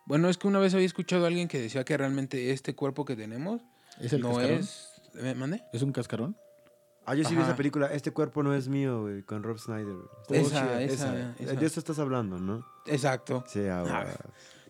[0.06, 3.06] bueno, es que una vez había escuchado a alguien que decía que realmente este cuerpo
[3.06, 3.62] que tenemos
[4.00, 5.64] es el no cascarón es, ¿me mande?
[5.74, 6.36] es un cascarón
[7.10, 7.52] Ah, yo sí vi Ajá.
[7.52, 9.96] esa película, Este cuerpo no es mío, güey, con Rob Snyder.
[10.28, 10.42] güey.
[10.42, 11.54] Esa, chida, esa, esa.
[11.54, 12.66] De esto estás hablando, ¿no?
[12.86, 13.46] Exacto.
[13.48, 14.06] Sí, ah, Ah.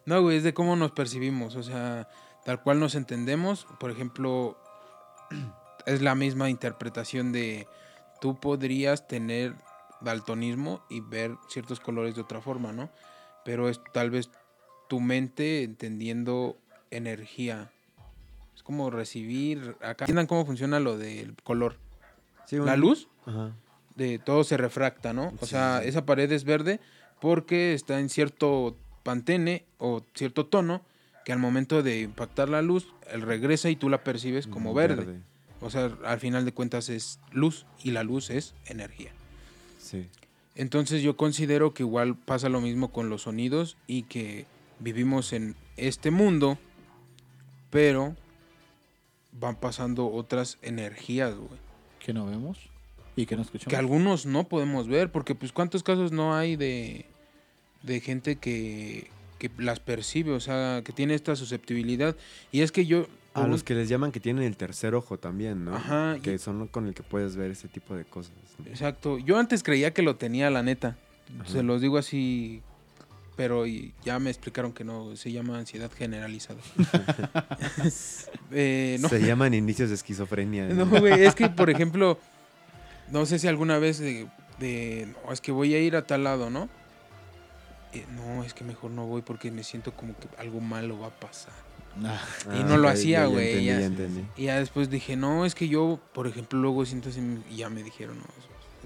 [0.06, 2.08] No, güey, es de cómo nos percibimos, o sea,
[2.46, 3.66] tal cual nos entendemos.
[3.80, 4.56] Por ejemplo,
[5.86, 7.68] es la misma interpretación de
[8.22, 9.54] tú podrías tener
[10.02, 12.90] daltonismo y ver ciertos colores de otra forma, ¿no?
[13.46, 14.30] Pero es tal vez
[14.90, 16.58] tu mente entendiendo
[16.92, 17.72] energía.
[18.56, 20.06] Es como recibir acá.
[20.06, 21.78] Entiendan cómo funciona lo del color.
[22.46, 23.52] Sí, La luz Ajá.
[23.96, 25.34] de todo se refracta, ¿no?
[25.42, 25.90] O Sí, sea, sí.
[25.90, 26.80] esa pared es verde
[27.20, 30.82] porque está en cierto pantene o cierto tono
[31.28, 35.20] que al momento de impactar la luz, él regresa y tú la percibes como verde.
[35.60, 39.12] O sea, al final de cuentas es luz y la luz es energía.
[39.78, 40.06] Sí.
[40.56, 44.46] Entonces yo considero que igual pasa lo mismo con los sonidos y que
[44.80, 46.58] vivimos en este mundo,
[47.72, 48.16] pero
[49.34, 51.60] van pasando otras energías, güey.
[52.00, 52.58] Que no vemos
[53.18, 53.70] y que no escuchamos.
[53.70, 57.06] que algunos no podemos ver, porque pues cuántos casos no hay de,
[57.84, 62.16] de gente que, que las percibe, o sea, que tiene esta susceptibilidad.
[62.52, 63.08] Y es que yo...
[63.34, 65.76] A los que les llaman que tienen el tercer ojo también, ¿no?
[65.76, 68.34] Ajá, Que y- son con el que puedes ver ese tipo de cosas.
[68.58, 68.66] ¿no?
[68.66, 70.98] Exacto, yo antes creía que lo tenía, la neta.
[71.42, 71.52] Ajá.
[71.52, 72.64] Se los digo así,
[73.36, 73.66] pero
[74.04, 76.60] ya me explicaron que no, se llama ansiedad generalizada.
[78.52, 80.68] Eh, no, Se llaman inicios de esquizofrenia.
[80.70, 82.18] No, güey, es que, por ejemplo,
[83.12, 84.28] no sé si alguna vez de,
[84.60, 86.70] de, no, es que voy a ir a tal lado, ¿no?
[87.94, 91.08] Eh, no, es que mejor no voy porque me siento como que algo malo va
[91.08, 91.54] a pasar.
[92.04, 92.22] Ah,
[92.54, 93.80] y no lo hacía, güey, ya.
[94.36, 97.70] Y ya después dije, no, es que yo, por ejemplo, luego siento así, y ya
[97.70, 98.26] me dijeron, no,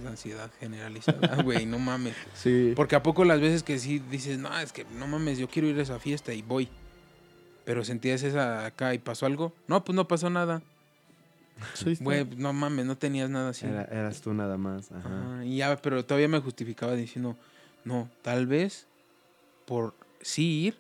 [0.02, 2.16] es ansiedad generalizada, güey, no mames.
[2.34, 2.72] sí.
[2.76, 5.68] Porque a poco las veces que sí dices, no, es que no mames, yo quiero
[5.68, 6.70] ir a esa fiesta y voy.
[7.66, 9.54] Pero sentías esa acá y pasó algo.
[9.68, 10.62] No, pues no pasó nada.
[12.00, 13.66] Güey, no mames, no tenías nada así.
[13.66, 14.92] Era- eras tú nada más.
[14.92, 15.00] Ajá.
[15.34, 17.36] Ajá, y ya, pero todavía me justificaba diciendo,
[17.84, 18.88] no, tal vez
[19.66, 20.78] por sí ir,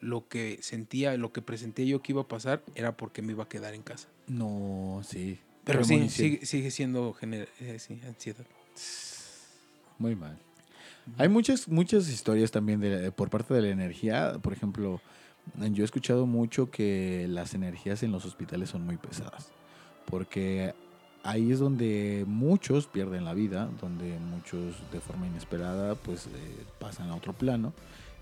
[0.00, 3.44] lo que sentía, lo que presenté yo que iba a pasar era porque me iba
[3.44, 4.08] a quedar en casa.
[4.26, 5.38] No, sí.
[5.64, 8.44] Pero sí, sigue, sigue siendo gener- eh, sí, ansiedad.
[9.98, 10.38] Muy mal.
[11.18, 14.38] Hay muchas, muchas historias también de, por parte de la energía.
[14.42, 15.00] Por ejemplo,
[15.56, 19.50] yo he escuchado mucho que las energías en los hospitales son muy pesadas.
[20.06, 20.74] Porque
[21.22, 26.30] ahí es donde muchos pierden la vida, donde muchos de forma inesperada pues eh,
[26.80, 27.72] pasan a otro plano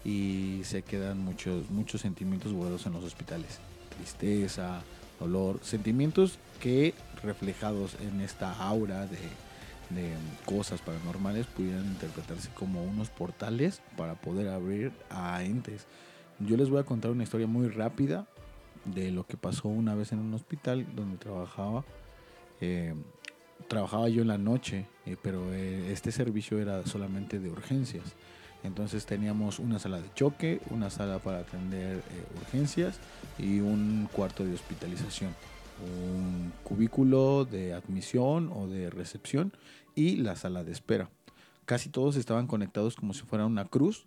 [0.05, 3.59] y se quedan muchos, muchos sentimientos guardados en los hospitales.
[3.97, 4.83] Tristeza,
[5.19, 9.19] dolor, sentimientos que reflejados en esta aura de,
[10.47, 15.87] cosas paranormales pudieran interpretarse como unos portales para poder abrir a entes.
[16.39, 18.29] Yo les voy a contar una historia muy rápida
[18.85, 21.85] de lo que pasó una vez en un hospital donde trabajaba.
[22.61, 22.95] Eh,
[23.67, 28.15] trabajaba yo en la noche, eh, pero eh, este servicio era solamente de urgencias.
[28.63, 32.03] Entonces teníamos una sala de choque, una sala para atender eh,
[32.41, 32.99] urgencias
[33.39, 35.35] y un cuarto de hospitalización,
[35.83, 39.53] un cubículo de admisión o de recepción
[39.95, 41.11] y la sala de espera.
[41.65, 44.07] Casi todos estaban conectados como si fuera una cruz.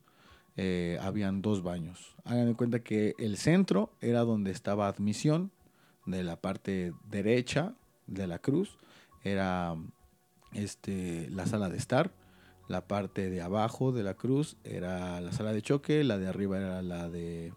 [0.55, 2.15] eh, habían dos baños.
[2.25, 5.51] Hagan de cuenta que el centro era donde estaba admisión,
[6.05, 7.73] de la parte derecha
[8.07, 8.77] de la cruz
[9.23, 9.75] era
[10.53, 12.11] este, la sala de estar.
[12.67, 16.57] La parte de abajo de la cruz era la sala de choque, la de arriba
[16.57, 17.53] era la de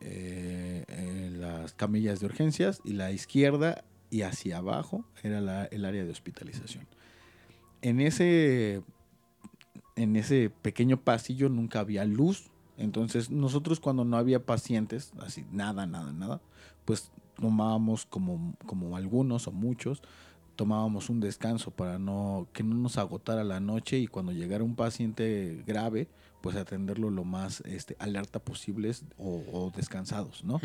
[0.00, 6.04] eh, eh, las camillas de urgencias y la izquierda y hacia abajo era el área
[6.04, 6.86] de hospitalización.
[7.82, 8.82] En ese,
[9.96, 15.86] en ese pequeño pasillo nunca había luz, entonces nosotros cuando no había pacientes, así nada,
[15.86, 16.40] nada, nada,
[16.84, 20.02] pues tomábamos como, como algunos o muchos,
[20.58, 24.74] tomábamos un descanso para no que no nos agotara la noche y cuando llegara un
[24.74, 26.08] paciente grave,
[26.40, 30.60] pues atenderlo lo más este, alerta posibles o, o descansados, ¿no?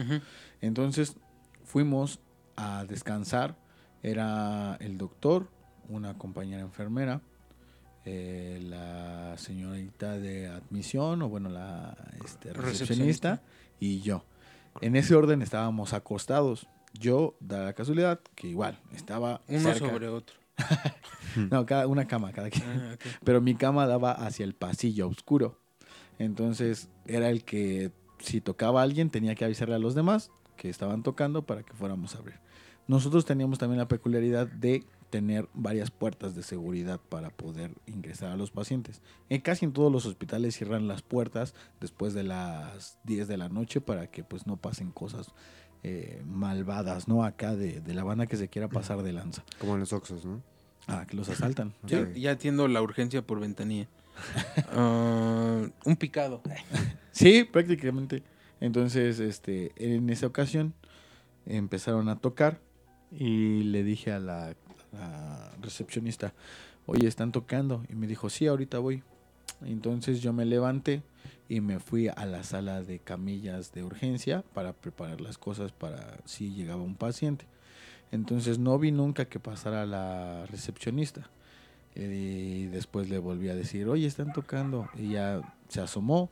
[0.61, 1.15] Entonces
[1.63, 2.19] fuimos
[2.55, 3.55] a descansar.
[4.01, 5.47] Era el doctor,
[5.87, 7.21] una compañera enfermera,
[8.03, 13.41] eh, la señorita de admisión, o bueno, la este, recepcionista, Recepcionista.
[13.79, 14.25] y yo.
[14.81, 16.67] En ese orden estábamos acostados.
[16.93, 19.89] Yo, da la casualidad, que igual estaba Uno cerca.
[19.89, 20.35] sobre otro.
[21.49, 25.57] No, cada, una cama, cada quien Ah, pero mi cama daba hacia el pasillo oscuro.
[26.19, 30.69] Entonces era el que si tocaba a alguien tenía que avisarle a los demás que
[30.69, 32.39] estaban tocando para que fuéramos a abrir.
[32.87, 38.35] Nosotros teníamos también la peculiaridad de tener varias puertas de seguridad para poder ingresar a
[38.35, 39.01] los pacientes.
[39.29, 43.49] En casi en todos los hospitales cierran las puertas después de las 10 de la
[43.49, 45.31] noche para que pues no pasen cosas
[45.83, 47.23] eh, malvadas, ¿no?
[47.25, 49.43] Acá de, de la banda que se quiera pasar de lanza.
[49.59, 50.41] Como en los Oxos, ¿no?
[50.87, 51.73] Ah, que los asaltan.
[51.83, 52.13] Ya, Ok.
[52.13, 53.87] ya atiendo la urgencia por ventanilla.
[54.71, 56.41] Ah, un picado.
[57.11, 58.23] Sí, prácticamente.
[58.59, 60.73] Entonces, este, en esa ocasión
[61.45, 62.59] empezaron a tocar
[63.11, 64.55] y le dije a la, a
[64.93, 66.33] la recepcionista,
[66.85, 67.83] oye, están tocando.
[67.89, 69.03] Y me dijo, sí, ahorita voy.
[69.65, 71.03] Entonces yo me levanté
[71.49, 76.17] y me fui a la sala de camillas de urgencia para preparar las cosas para
[76.25, 77.45] si llegaba un paciente.
[78.11, 81.29] Entonces no vi nunca que pasara la recepcionista.
[81.95, 84.89] Y después le volví a decir, oye, están tocando.
[84.95, 86.29] Y ya se asomó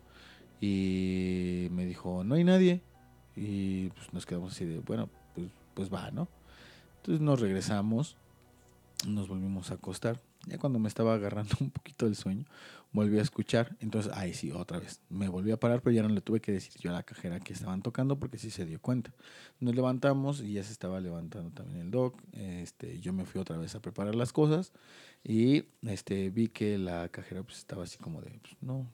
[0.60, 2.82] y me dijo, no hay nadie.
[3.36, 6.28] Y pues nos quedamos así de, bueno, pues, pues va, ¿no?
[6.98, 8.16] Entonces nos regresamos,
[9.08, 10.22] nos volvimos a acostar.
[10.46, 12.46] Ya cuando me estaba agarrando un poquito el sueño,
[12.94, 13.76] volví a escuchar.
[13.80, 15.02] Entonces, ahí sí, otra vez.
[15.10, 17.40] Me volví a parar, pero ya no le tuve que decir yo a la cajera
[17.40, 19.14] que estaban tocando porque sí se dio cuenta.
[19.60, 22.22] Nos levantamos y ya se estaba levantando también el doc.
[22.34, 24.74] Este, yo me fui otra vez a preparar las cosas
[25.24, 28.88] y este, vi que la cajera pues, estaba así como de, pues, no,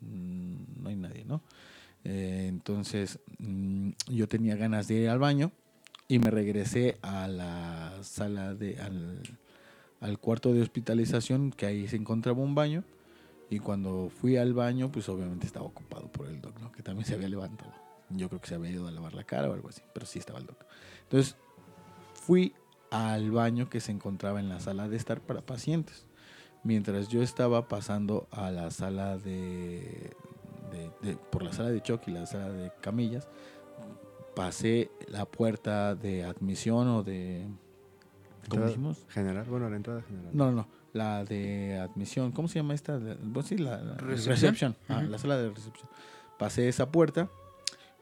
[0.00, 1.42] mm, no hay nadie, ¿no?
[2.04, 5.52] Eh, entonces, mm, yo tenía ganas de ir al baño
[6.08, 9.22] y me regresé a la sala de, al,
[10.00, 12.84] al cuarto de hospitalización, que ahí se encontraba un baño.
[13.50, 16.70] Y cuando fui al baño, pues obviamente estaba ocupado por el doc, ¿no?
[16.72, 17.72] Que también se había levantado.
[18.10, 20.18] Yo creo que se había ido a lavar la cara o algo así, pero sí
[20.20, 20.56] estaba el doc.
[21.02, 21.36] Entonces,
[22.14, 22.54] fui
[22.90, 26.06] al baño que se encontraba en la sala de estar para pacientes.
[26.62, 30.12] Mientras yo estaba pasando a la sala de,
[30.70, 33.28] de- de- por la sala de choque y la sala de camillas,
[34.34, 37.46] pasé la puerta de admisión o de...
[38.48, 39.04] ¿Cómo dijimos?
[39.08, 40.30] General, bueno, la entrada general.
[40.32, 40.68] No, no, no.
[40.92, 42.32] La de admisión.
[42.32, 42.98] ¿Cómo se llama esta?
[43.32, 44.76] Pues sí, la, la- ¿Recepción?
[44.88, 45.10] Ah, Ujú.
[45.10, 45.88] la sala de recepción.
[46.38, 47.28] Pasé esa puerta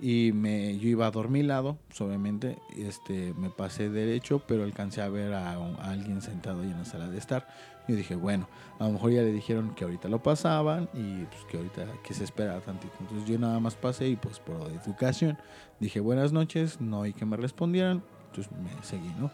[0.00, 2.58] y me, yo iba a dormir lado, pues, obviamente.
[2.76, 7.08] Este, me pasé derecho, pero alcancé a ver a, alguien sentado ahí en la sala
[7.08, 7.46] de estar.
[7.88, 8.48] Yo dije, bueno,
[8.78, 12.14] a lo mejor ya le dijeron que ahorita lo pasaban y pues que ahorita que
[12.14, 12.92] se espera tantito.
[13.00, 15.38] Entonces yo nada más pasé y pues por educación
[15.80, 18.02] dije buenas noches, no hay que me respondieran.
[18.26, 19.30] Entonces me seguí, ¿no?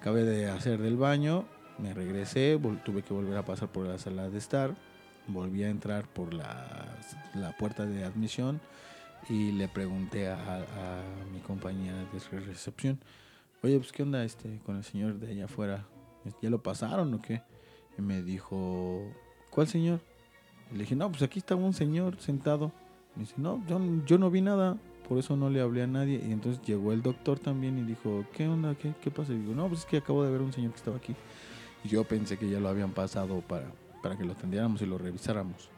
[0.00, 1.44] Acabé de hacer del baño,
[1.78, 4.74] me regresé, tuve que volver a pasar por la sala de estar,
[5.26, 6.98] volví a entrar por la,
[7.34, 8.60] la puerta de admisión
[9.28, 10.64] y le pregunté a,
[11.32, 12.98] mi compañía de recepción,
[13.62, 15.84] oye, pues qué onda este con el señor de allá afuera,
[16.42, 17.42] ¿ya lo pasaron o qué?
[17.98, 19.02] Y me dijo,
[19.50, 20.00] ¿cuál señor?
[20.72, 22.72] Le dije, no, pues aquí estaba un señor sentado.
[23.16, 24.76] Me dice, no, yo, yo no vi nada,
[25.08, 26.22] por eso no le hablé a nadie.
[26.24, 28.74] Y entonces llegó el doctor también y dijo, ¿qué onda?
[28.76, 29.32] ¿Qué, qué pasa?
[29.32, 31.14] Y digo, no, pues es que acabo de ver un señor que estaba aquí.
[31.84, 33.66] Y yo pensé que ya lo habían pasado para,
[34.02, 35.68] para que lo atendiéramos y lo revisáramos.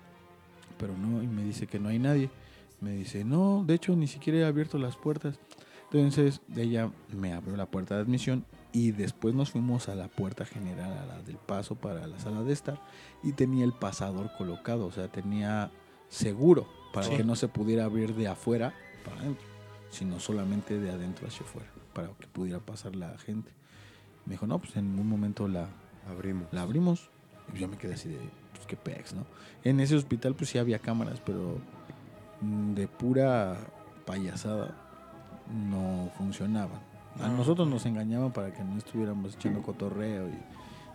[0.79, 2.31] Pero no, y me dice que no hay nadie.
[2.81, 5.39] Me dice, no, de hecho ni siquiera he abierto las puertas.
[5.93, 10.45] Entonces ella me abrió la puerta de admisión y después nos fuimos a la puerta
[10.47, 12.81] general, a la del paso para la sala de estar
[13.25, 15.73] y tenía el pasador colocado, o sea, tenía
[16.09, 17.17] seguro para Sí.
[17.17, 18.73] que no se pudiera abrir de afuera
[19.05, 19.45] para adentro,
[19.91, 23.51] sino solamente de adentro hacia afuera, para que pudiera pasar la gente.
[24.27, 25.69] Me dijo, no, pues en un momento la,
[26.09, 26.49] Abrimos.
[26.53, 27.11] la abrimos.
[27.55, 28.19] Y yo me quedé así de,
[28.55, 29.25] pues qué pex, ¿no?
[29.65, 31.59] En ese hospital pues sí había cámaras, pero
[32.41, 33.57] mm, de pura
[34.07, 34.75] payasada
[35.69, 36.79] no funcionaban.
[37.21, 40.39] A Ah, nosotros nos engañaban para que no estuviéramos echando cotorreo y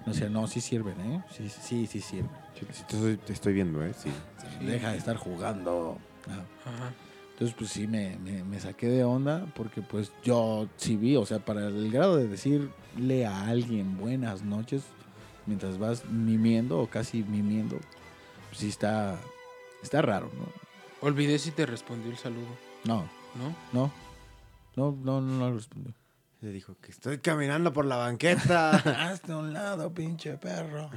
[0.06, 1.24] nos decían, no, sí sirven, ¿eh?
[1.32, 2.30] Sí, sí, sí sirven.
[2.58, 3.94] Sí, te, estoy, te estoy viendo, ¿eh?
[3.98, 4.10] Sí.
[4.65, 5.98] Deja de estar jugando.
[6.30, 6.70] Ah.
[6.70, 6.94] Ajá.
[7.36, 11.26] Entonces, pues sí, me, me- me saqué de onda porque pues yo sí vi, o
[11.26, 14.84] sea, para el grado de decirle a alguien buenas noches
[15.45, 17.78] mientras vas mimiendo o casi mimiendo,
[18.50, 19.19] pues sí está,
[19.84, 20.48] está raro, ¿no?
[21.06, 22.48] Olvidé si te respondió el saludo,
[22.86, 23.54] No, ¿no?
[23.74, 23.91] no,
[24.78, 25.93] no, no, no, no respondió.
[26.41, 28.71] Le dijo que estoy caminando por la banqueta.
[29.12, 30.89] Hazte a un lado, pinche perro.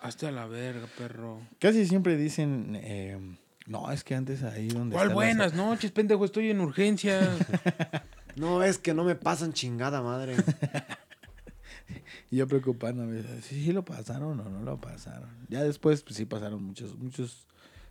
[0.00, 1.40] Hazte a la verga, perro.
[1.60, 3.18] Casi siempre dicen, eh,
[3.66, 4.94] no, es que antes ahí donde...
[4.94, 6.24] ¿Cuál buenas noches, pendejo?
[6.24, 7.20] Estoy en urgencia.
[8.36, 10.36] no, es que no me pasan chingada madre.
[12.30, 15.30] Y yo preocupándome, ¿sí, sí lo pasaron o no lo pasaron?
[15.48, 17.46] Ya después, pues sí pasaron muchos, muchos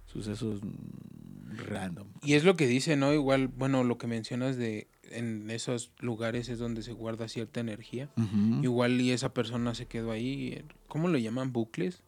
[0.05, 0.61] sucesos
[1.69, 2.07] random.
[2.21, 3.13] Y es lo que dice, ¿no?
[3.13, 8.09] Igual, bueno, lo que mencionas de en esos lugares es donde se guarda cierta energía.
[8.61, 11.51] Igual y esa persona se quedó ahí, ¿cómo le llaman?
[11.53, 12.03] Bucles.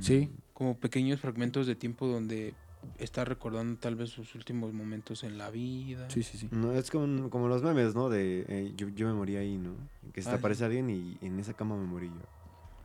[0.00, 2.52] Sí, Como pequeños fragmentos de tiempo donde
[2.98, 6.08] está recordando tal vez sus últimos momentos en la vida.
[6.10, 6.48] sí, sí, sí.
[6.50, 8.08] No, es como, como los memes, ¿no?
[8.08, 9.70] De eh, yo, yo me morí ahí, ¿no?
[10.12, 10.40] Que se Ah, te sí.
[10.40, 12.20] aparece alguien y en esa cama me morí yo.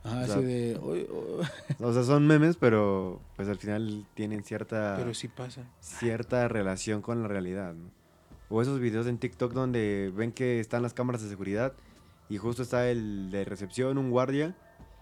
[0.04, 0.78] Ah, O sea, así de...
[0.80, 1.40] "Oye, oh".
[1.88, 5.64] O sea, son memes, pero pues al final tienen cierta, Pero sí pasa.
[5.80, 7.90] cierta relación con la realidad, ¿no?
[8.50, 11.72] O esos videos en TikTok donde ven que están las cámaras de seguridad
[12.28, 14.54] y justo está el de recepción, un guardia,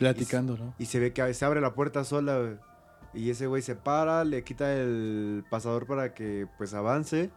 [0.03, 0.75] Platicando, ¿no?
[0.79, 2.55] Y se ve que se abre la puerta sola, güey.
[3.15, 7.31] Y ese güey se para, le quita el pasador para que pues avance.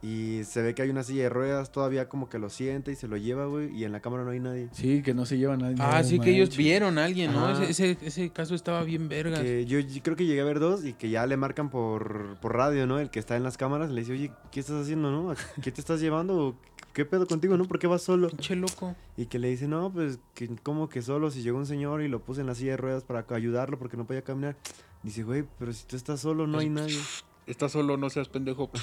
[0.00, 2.94] Y se ve que hay una silla de ruedas, todavía como que lo siente y
[2.94, 3.74] se lo lleva, güey.
[3.76, 4.68] Y en la cámara no hay nadie.
[4.70, 5.74] Sí, que no se lleva nadie.
[5.80, 7.50] Ah, No sí, que ellos vieron a alguien, ¿no?
[7.50, 9.40] Ese, ese, ese caso estaba bien vergas.
[9.40, 12.36] Que yo y- creo que llegué a ver dos y que ya le marcan por,
[12.40, 13.00] por radio, ¿no?
[13.00, 15.32] El que está en las cámaras le dice, oye, ¿qué estás haciendo, no?
[15.32, 16.56] ¿A ¿Qué te estás llevando?
[16.98, 17.64] ¿Qué pedo contigo, no?
[17.64, 18.28] ¿Por qué vas solo?
[18.28, 18.96] Pinche loco.
[19.16, 22.08] Y que le dice, no, pues, que como que solo, si llegó un señor y
[22.08, 24.56] lo puse en la silla de ruedas para ayudarlo porque no podía caminar.
[25.04, 26.98] Dice, güey, pero si tú estás solo, no hay nadie.
[27.46, 28.68] Estás solo, no seas pendejo.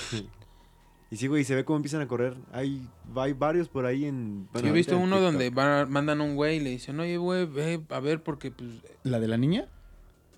[1.12, 2.36] Y sí, güey, y se ve cómo empiezan a correr.
[2.52, 2.82] Hay,
[3.16, 4.46] hay varios por ahí en...
[4.46, 7.18] Sí, bueno, he visto uno donde va- mandan a un güey y le dicen, oye,
[7.18, 8.70] güey, ve a ver porque, pues,
[9.04, 9.68] ¿La de la niña?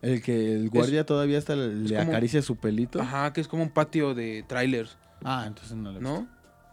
[0.01, 3.01] El que el guardia todavía hasta le, le como- acaricia su pelito.
[3.01, 6.27] ajá, que es como un patio de trailers, Ah, entonces no le ¿no?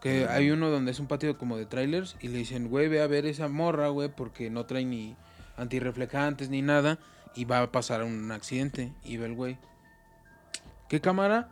[0.05, 3.01] Que hay uno donde es un patio como de trailers y le dicen, güey, ve
[3.01, 5.15] a ver esa morra, güey, porque no trae ni
[5.57, 6.99] antirreflejantes ni nada
[7.33, 8.93] y va a pasar un accidente.
[9.03, 9.57] Y ve el güey,
[10.89, 11.49] ¿qué cámara?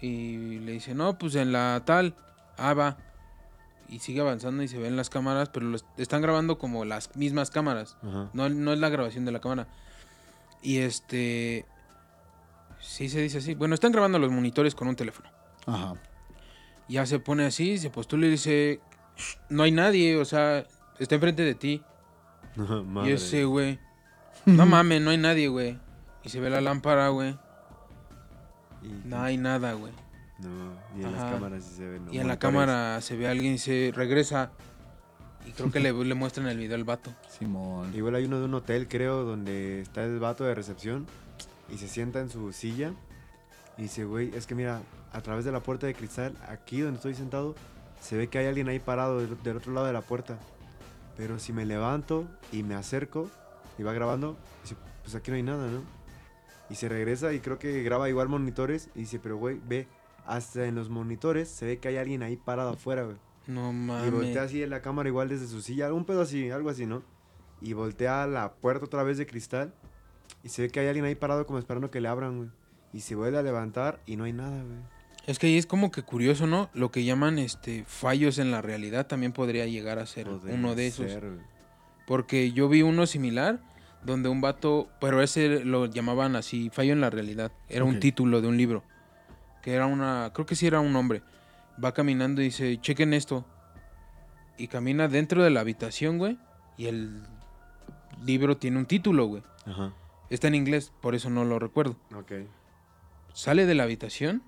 [0.00, 2.14] Y le dice, no, pues en la tal.
[2.56, 2.96] Ah, va.
[3.90, 7.50] Y sigue avanzando y se ven las cámaras, pero los, están grabando como las mismas
[7.50, 7.98] cámaras.
[8.02, 8.30] Ajá.
[8.32, 9.68] No, no es la grabación de la cámara.
[10.62, 11.66] Y este.
[12.80, 13.54] Sí se dice así.
[13.54, 15.28] Bueno, están grabando los monitores con un teléfono.
[15.66, 15.92] Ajá.
[16.92, 18.80] Ya se pone así, se postula y dice:
[19.16, 20.66] "Shh, No hay nadie, o sea,
[20.98, 21.82] está enfrente de ti.
[22.56, 23.12] No, Y madre.
[23.14, 23.78] ese, güey.
[24.46, 25.78] No mames, no hay nadie, güey.
[26.24, 27.36] Y se ve la lámpara, güey.
[28.82, 29.92] Y- No hay nada, güey.
[30.38, 32.04] No, y en las cámaras sí se ven.
[32.06, 34.50] los Y en la cámara se ve a alguien y se regresa.
[35.46, 37.12] Y creo que le, le muestran el video al vato.
[37.28, 37.94] Simón.
[37.94, 41.06] Igual hay uno de un hotel, creo, donde está el vato de recepción
[41.72, 42.92] y se sienta en su silla
[43.76, 46.96] y dice, güey, es que mira, a través de la puerta de cristal, aquí donde
[46.96, 47.54] estoy sentado,
[48.00, 50.38] se ve que hay alguien ahí parado del, del otro lado de la puerta.
[51.16, 53.30] Pero si me levanto y me acerco
[53.78, 55.80] y va grabando, dice, pues aquí no hay nada, ¿no?
[56.70, 59.86] Y se regresa y creo que graba igual monitores y dice, pero güey, ve,
[60.26, 63.16] hasta en los monitores se ve que hay alguien ahí parado afuera, güey.
[63.46, 64.36] No Y voltea mames.
[64.38, 67.02] así en la cámara igual desde su silla, un pedo así, algo así, ¿no?
[67.60, 69.74] Y voltea la puerta otra vez de cristal
[70.42, 72.50] y se ve que hay alguien ahí parado como esperando que le abran, güey.
[72.92, 74.78] Y se vuelve a levantar y no hay nada, güey.
[75.26, 76.68] Es que ahí es como que curioso, ¿no?
[76.74, 80.74] Lo que llaman este fallos en la realidad también podría llegar a ser Podría uno
[80.74, 81.10] de esos.
[81.10, 81.24] ser.
[82.06, 83.60] Porque yo vi uno similar
[84.04, 87.52] donde un vato, pero ese lo llamaban así, fallo en la realidad.
[87.68, 88.82] Era un título de un libro.
[89.62, 91.22] Que era una, creo que sí era un hombre.
[91.82, 93.46] Va caminando y dice, chequen esto.
[94.58, 96.36] Y camina dentro de la habitación, güey.
[96.76, 97.22] Y el
[98.24, 99.42] libro tiene un título, güey.
[99.66, 99.92] Ajá,
[100.30, 101.96] Está en inglés, por eso no lo recuerdo.
[102.16, 102.32] ok.
[103.32, 104.42] Sale de la habitación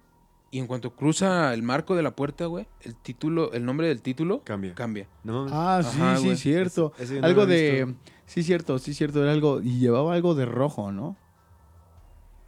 [0.51, 4.03] y en cuanto cruza el marco de la puerta, güey, el título, el nombre del
[4.03, 4.75] título Cambia.
[4.75, 5.09] cambia.
[5.25, 5.47] No.
[5.51, 6.37] Ah, sí, Ajá, sí, güey.
[6.37, 6.93] cierto.
[6.99, 7.87] Ese no algo de...
[7.87, 8.01] visto.
[8.27, 9.23] Sí, cierto, sí, cierto.
[9.23, 9.61] Era algo...
[9.61, 11.17] Y llevaba algo de rojo, ¿no?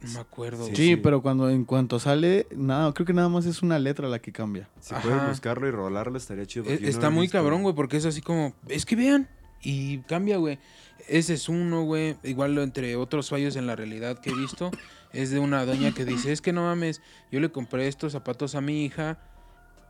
[0.01, 0.57] No me acuerdo.
[0.65, 0.75] Sí, güey.
[0.75, 0.95] Sí, sí.
[0.97, 4.31] pero cuando en cuanto sale, nada, creo que nada más es una letra la que
[4.31, 4.69] cambia.
[4.79, 5.03] Si Ajá.
[5.03, 6.65] puedes buscarlo y rolarlo estaría chido.
[6.65, 9.27] no Está muy visto, cabrón, güey, porque es así como, es que vean,
[9.61, 10.59] y cambia, güey.
[11.07, 12.15] Ese es uno, güey.
[12.23, 14.69] Igual lo- entre otros fallos en la realidad que he visto,
[15.13, 17.01] es de una doña que dice, es que no mames,
[17.31, 19.17] yo le compré estos zapatos a mi hija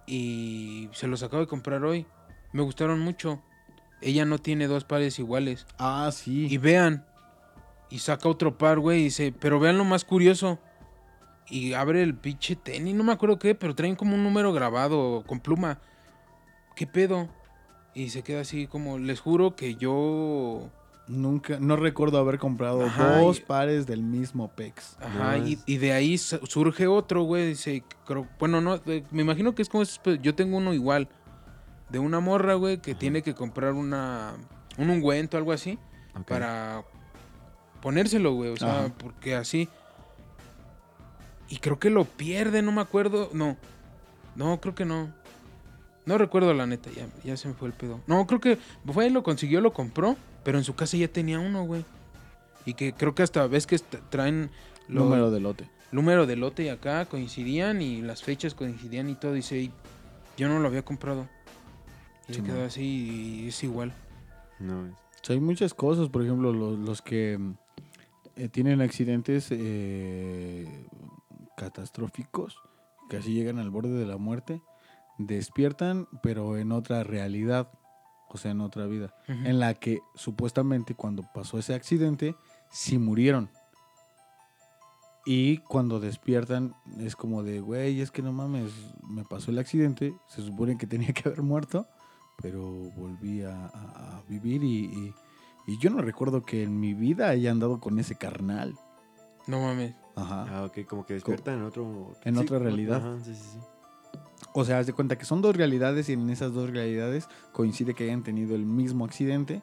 [0.05, 2.05] y se los acabo de comprar hoy.
[2.53, 3.41] Me gustaron mucho.
[4.01, 5.65] Ella no tiene dos pares iguales.
[5.77, 6.47] Ah, sí.
[6.49, 7.05] Y vean.
[7.89, 10.59] Y saca otro par, güey, y dice, pero vean lo más curioso.
[11.49, 15.23] Y abre el pinche tenis, no me acuerdo qué, pero traen como un número grabado
[15.25, 15.79] con pluma.
[16.75, 17.29] ¿Qué pedo?
[17.93, 20.69] Y se queda así como, les juro que yo...
[21.07, 24.97] Nunca, no recuerdo haber comprado Ajá, dos y- pares del mismo Pex.
[24.99, 29.55] Ajá, y, de ahí su- surge otro, güey, dice, creo- bueno, no, eh, me imagino
[29.55, 31.07] que es como, esos, pues, yo tengo uno igual,
[31.89, 34.33] de una morra, güey, que tiene que comprar una,
[34.77, 35.79] un ungüento, algo así,
[36.27, 36.83] para
[37.81, 38.49] ponérselo, güey.
[38.51, 38.93] O sea, Ajá.
[38.97, 39.69] porque así.
[41.49, 43.29] Y creo que lo pierde, no me acuerdo.
[43.33, 43.55] No.
[44.35, 45.13] No, creo que no.
[46.05, 48.01] No recuerdo la neta, ya, ya se me fue el pedo.
[48.07, 50.15] No, creo que fue, lo consiguió, lo compró,
[50.47, 51.83] pero en su casa ya tenía uno, güey.
[52.65, 53.77] Y que creo que hasta ves que
[54.09, 54.49] traen
[54.87, 55.69] lo- Número de lote.
[55.91, 59.33] número de lote y acá coincidían y las fechas coincidían y todo.
[59.33, 59.73] Dice, "Y
[60.37, 61.27] yo no lo había comprado.
[62.29, 62.81] Y se quedó así
[63.43, 63.93] y es igual.
[64.59, 67.37] No, es- hay muchas cosas, por ejemplo, los, los que
[68.37, 70.87] eh, tienen accidentes eh,
[71.57, 72.57] catastróficos,
[73.09, 74.61] que así llegan al borde de la muerte,
[75.17, 77.69] despiertan, pero en otra realidad,
[78.29, 82.35] o sea, en otra vida, en la que supuestamente cuando pasó ese accidente,
[82.69, 83.49] sí murieron.
[85.25, 88.71] Y cuando despiertan es como de, güey, es que no mames,
[89.09, 91.85] me pasó el accidente, se supone que tenía que haber muerto,
[92.41, 92.61] pero
[92.95, 95.13] volví a, a- a vivir y, y-
[95.69, 98.73] Y yo no recuerdo que en mi vida haya andado con ese carnal.
[99.47, 99.95] No mames.
[100.15, 100.45] Ajá.
[100.49, 102.13] Ah, ok, como que despiertan en otro...
[102.23, 102.97] En otra realidad.
[103.05, 103.59] Ajá, sí, sí, sí.
[104.59, 107.93] O sea, haz de cuenta que son dos realidades y en esas dos realidades coincide
[107.93, 109.61] que hayan tenido el mismo accidente,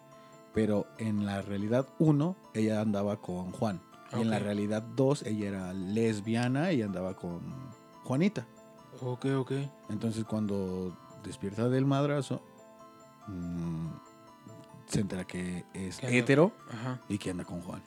[0.53, 3.81] pero en la realidad 1 ella andaba con Juan.
[4.17, 7.41] Y en la realidad 2 ella era lesbiana y andaba con
[8.05, 8.47] Juanita.
[9.01, 9.53] Ok, ok.
[9.91, 12.41] Entonces cuando despierta del madrazo,
[13.27, 13.89] mm,
[14.87, 17.01] se entera que es Que hetero Ajá.
[17.09, 17.83] y que anda con Juan.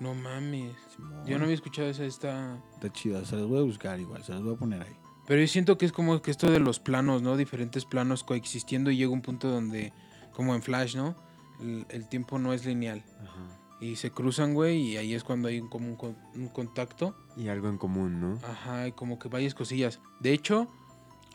[0.00, 0.74] No mames.
[0.96, 1.24] Simón.
[1.24, 2.56] Yo no había escuchado esa esta.
[2.74, 5.01] Está chida, se las voy a buscar igual, se las voy a poner ahí.
[5.26, 7.36] Pero yo siento que es como que esto de los planos, ¿no?
[7.36, 9.92] Diferentes planos coexistiendo y llega un punto donde,
[10.32, 11.14] como en Flash, ¿no?
[11.60, 13.04] El, el tiempo no es lineal.
[13.22, 13.58] Ajá.
[13.80, 17.16] Y se cruzan, güey, y ahí es cuando hay un, como un, con- un contacto.
[17.36, 18.38] Y algo en común, ¿no?
[18.46, 20.00] Ajá, y como que varias cosillas.
[20.20, 20.68] De hecho,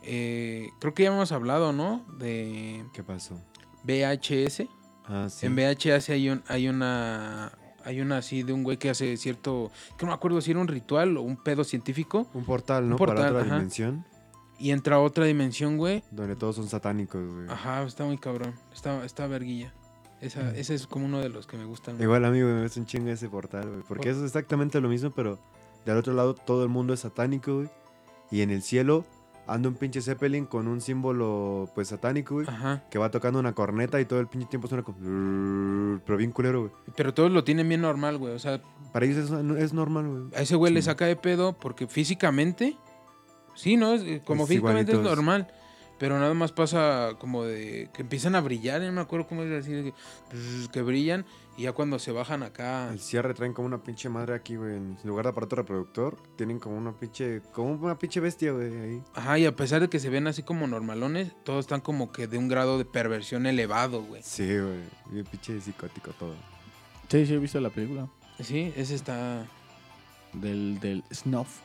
[0.02, 2.04] eh, creo que ya hemos hablado, ¿no?
[2.18, 3.40] De ¿Qué pasó?
[3.84, 4.62] VHS.
[5.04, 5.46] Ah, sí.
[5.46, 7.52] En VHS hay, un, hay una...
[7.84, 9.70] Hay una así de un güey que hace cierto...
[9.96, 12.26] Que no me acuerdo si era un ritual o un pedo científico.
[12.34, 12.94] Un portal, ¿no?
[12.94, 13.54] Un portal, Para otra ajá.
[13.54, 14.04] dimensión,
[14.58, 16.02] Y entra a otra dimensión, güey.
[16.10, 17.48] donde todos son satánicos, güey.
[17.48, 18.54] Ajá, está muy cabrón.
[18.74, 19.72] Está, está verguilla.
[20.20, 21.94] Esa, ese es como uno de los que me gustan.
[21.94, 22.04] güey.
[22.04, 23.82] Igual, amigo, me gusta un chingo ese portal, güey.
[23.86, 25.38] Porque Por- eso es exactamente lo mismo, pero
[25.86, 27.68] del otro lado todo el mundo es satánico, güey.
[28.32, 29.04] Y en el cielo
[29.48, 32.46] anda un pinche Zeppelin con un símbolo, pues, satánico, güey.
[32.46, 32.84] Ajá.
[32.90, 34.98] Que va tocando una corneta y todo el pinche tiempo suena como...
[36.04, 36.72] Pero bien culero, güey.
[36.96, 38.34] Pero todos lo tienen bien normal, güey.
[38.34, 38.60] O sea,
[38.92, 39.30] Para ellos es,
[39.62, 40.22] es normal, güey.
[40.36, 42.76] a ese güey le saca de pedo porque físicamente...
[43.54, 43.94] Sí, ¿no?
[43.94, 45.48] Es, como Es físicamente es normal.
[45.98, 47.90] Pero nada más pasa como de...
[47.92, 49.92] Que empiezan a brillar, no me acuerdo cómo es decir.
[50.30, 51.26] Que, que brillan
[51.56, 52.88] y ya cuando se bajan acá...
[52.92, 54.76] El cierre traen como una pinche madre aquí, güey.
[54.76, 57.42] En lugar de aparato reproductor, tienen como una pinche...
[57.52, 59.02] Como una pinche bestia, güey, ahí.
[59.14, 62.28] Ajá, y a pesar de que se ven así como normalones, todos están como que
[62.28, 64.22] de un grado de perversión elevado, güey.
[64.22, 64.84] Sí, güey.
[65.10, 66.36] Bien pinche psicótico todo.
[67.08, 69.44] Sí, sí, he visto la película Sí, ese está...
[70.34, 71.58] del, del snuff.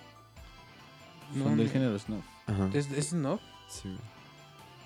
[1.35, 1.71] No, son del no.
[1.71, 2.25] género snuff.
[2.47, 2.71] Ajá.
[2.73, 3.39] ¿Es, es no?
[3.69, 4.12] Sí, güey.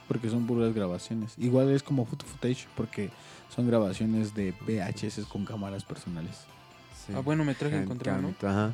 [0.07, 1.33] Porque son puras grabaciones.
[1.37, 3.09] Igual es como photo footage porque
[3.53, 6.45] son grabaciones de VHS con cámaras personales.
[7.05, 7.13] Sí.
[7.15, 8.33] Ah, bueno, me traje Hand encontrado, ¿no?
[8.47, 8.73] Ajá.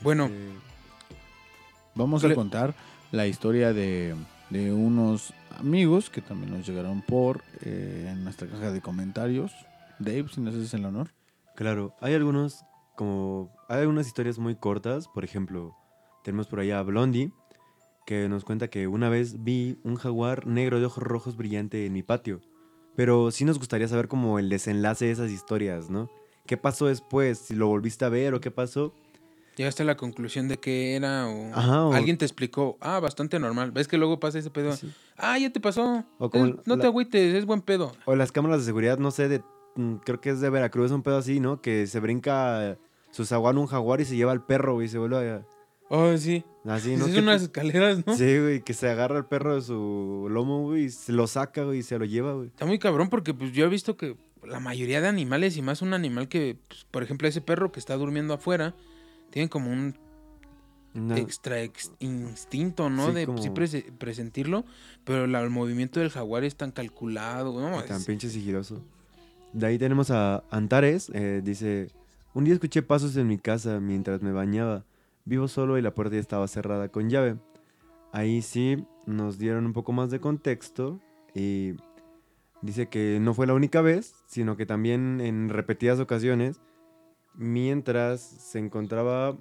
[0.00, 0.50] Bueno, Este,
[1.94, 2.74] Vamos a Le- contar
[3.12, 4.14] la historia de,
[4.50, 9.52] de unos amigos que también nos llegaron por eh, en nuestra caja de comentarios.
[10.00, 11.10] Dave, si nos haces el honor.
[11.54, 12.64] Claro, hay algunos
[12.96, 15.74] como hay algunas historias muy cortas, por ejemplo,
[16.24, 17.30] tenemos por allá a Blondie
[18.04, 21.92] que nos cuenta que una vez vi un jaguar negro de ojos rojos brillante en
[21.92, 22.40] mi patio.
[22.96, 26.10] Pero sí nos gustaría saber como el desenlace de esas historias, ¿no?
[26.46, 27.38] ¿Qué pasó después?
[27.38, 28.94] Si lo volviste a ver o qué pasó.
[29.56, 31.54] llegaste a la conclusión de que era o...
[31.54, 33.70] Ajá, o- Alguien te explicó, ah, bastante normal.
[33.72, 34.72] ¿Ves que luego pasa ese pedo?
[34.76, 34.92] Sí.
[35.16, 36.04] Ah, ya te pasó.
[36.18, 37.92] O como Es- no la- te agüites, es buen pedo.
[38.04, 39.42] O las cámaras de seguridad, no sé, de
[39.76, 41.60] mm, creo que es de Veracruz, un pedo así, ¿no?
[41.62, 42.78] Que se brinca
[43.12, 45.46] su zaguán un jaguar y se lleva al perro, y se vuelve a...
[45.96, 46.44] Oh, sí.
[46.64, 47.06] Así, ¿no?
[47.06, 48.16] es ¿Qué unas te- escaleras, ¿no?
[48.16, 51.62] Sí, güey, que se agarra el perro de su lomo, güey, y se lo saca,
[51.64, 52.48] güey, y se lo lleva, güey.
[52.48, 55.82] Está muy cabrón porque pues yo he visto que la mayoría de animales y más
[55.82, 58.74] un animal que, pues, por ejemplo, ese perro que está durmiendo afuera,
[59.30, 59.94] tienen como un
[61.16, 63.08] extra ex- instinto, ¿no?
[63.08, 64.64] Sí, de como- sí prese- presentirlo,
[65.04, 68.80] pero la- el movimiento del jaguar es tan calculado, güey, no, tan es- pinche sigiloso.
[69.52, 71.88] De ahí tenemos a Antares, eh, dice,
[72.32, 74.84] un día escuché pasos en mi casa mientras me bañaba.
[75.24, 77.36] Vivo solo y la puerta ya estaba cerrada con llave.
[78.12, 81.00] Ahí sí nos dieron un poco más de contexto
[81.34, 81.74] y
[82.62, 86.60] dice que no fue la única vez, sino que también en repetidas ocasiones,
[87.34, 89.36] mientras se encontraba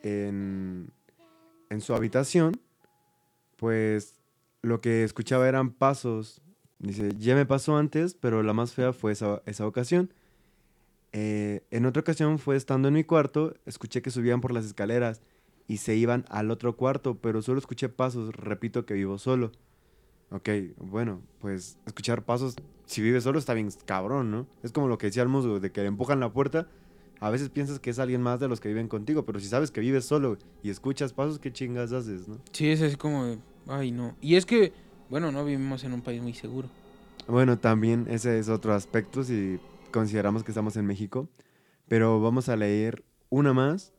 [0.00, 0.90] en,
[1.70, 2.60] en su habitación,
[3.56, 4.20] pues
[4.62, 6.40] lo que escuchaba eran pasos.
[6.78, 10.12] Dice, ya me pasó antes, pero la más fea fue esa, esa ocasión.
[11.16, 15.22] Eh, en otra ocasión fue estando en mi cuarto, escuché que subían por las escaleras
[15.68, 19.52] y se iban al otro cuarto, pero solo escuché pasos, repito que vivo solo.
[20.32, 20.48] Ok,
[20.78, 22.56] bueno, pues escuchar pasos,
[22.86, 24.48] si vives solo está bien cabrón, ¿no?
[24.64, 26.66] Es como lo que decía el musgo, de que le empujan la puerta,
[27.20, 29.70] a veces piensas que es alguien más de los que viven contigo, pero si sabes
[29.70, 32.38] que vives solo y escuchas pasos, ¿qué chingas haces, no?
[32.50, 33.38] Sí, es así como de,
[33.68, 34.16] ay, no.
[34.20, 34.72] Y es que,
[35.10, 36.68] bueno, no vivimos en un país muy seguro.
[37.28, 39.60] Bueno, también ese es otro aspecto si
[39.94, 41.28] consideramos que estamos en México.
[41.86, 43.92] Pero vamos a leer una más.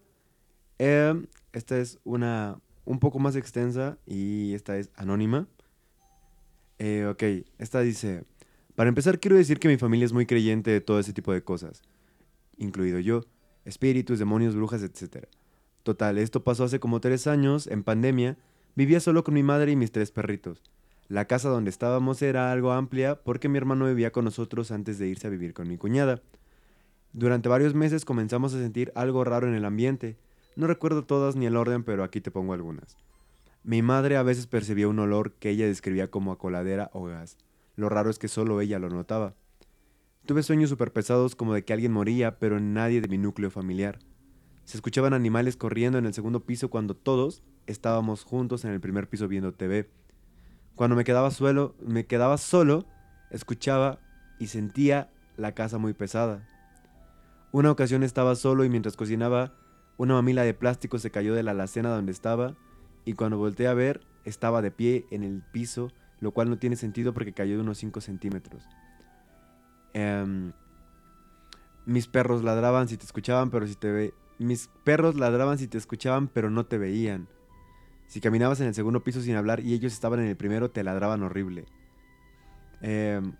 [0.77, 5.47] Eh, esta es una un poco más extensa y esta es anónima.
[6.79, 8.25] Eh, ok, esta dice,
[8.75, 11.41] para empezar quiero decir que mi familia es muy creyente de todo ese tipo de
[11.41, 11.81] cosas,
[12.57, 13.21] incluido yo,
[13.63, 15.27] espíritus, demonios, brujas, etc.
[15.83, 18.37] Total, esto pasó hace como tres años, en pandemia,
[18.75, 20.61] vivía solo con mi madre y mis tres perritos.
[21.07, 25.07] La casa donde estábamos era algo amplia porque mi hermano vivía con nosotros antes de
[25.07, 26.21] irse a vivir con mi cuñada.
[27.13, 30.17] Durante varios meses comenzamos a sentir algo raro en el ambiente.
[30.55, 32.97] No recuerdo todas ni el orden, pero aquí te pongo algunas.
[33.63, 37.37] Mi madre a veces percibía un olor que ella describía como a coladera o gas.
[37.75, 39.35] Lo raro es que solo ella lo notaba.
[40.25, 43.99] Tuve sueños súper pesados como de que alguien moría, pero nadie de mi núcleo familiar.
[44.63, 49.07] Se escuchaban animales corriendo en el segundo piso cuando todos estábamos juntos en el primer
[49.07, 49.87] piso viendo TV.
[50.75, 52.85] Cuando me quedaba, suelo, me quedaba solo,
[53.29, 53.99] escuchaba
[54.39, 56.47] y sentía la casa muy pesada.
[57.51, 59.53] Una ocasión estaba solo y mientras cocinaba,
[59.97, 62.55] una mamila de plástico se cayó de la alacena donde estaba
[63.05, 66.75] y cuando volteé a ver, estaba de pie en el piso, lo cual no tiene
[66.75, 68.67] sentido porque cayó de unos 5 centímetros.
[69.93, 70.51] Em,
[71.85, 74.13] mis perros ladraban si te escuchaban, pero si te ve...
[74.37, 77.29] Mis perros ladraban si te escuchaban, pero no te veían.
[78.07, 80.83] Si caminabas en el segundo piso sin hablar y ellos estaban en el primero, te
[80.83, 81.65] ladraban horrible.
[82.81, 83.33] Em,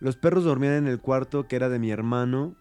[0.00, 2.54] los perros dormían en el cuarto que era de mi hermano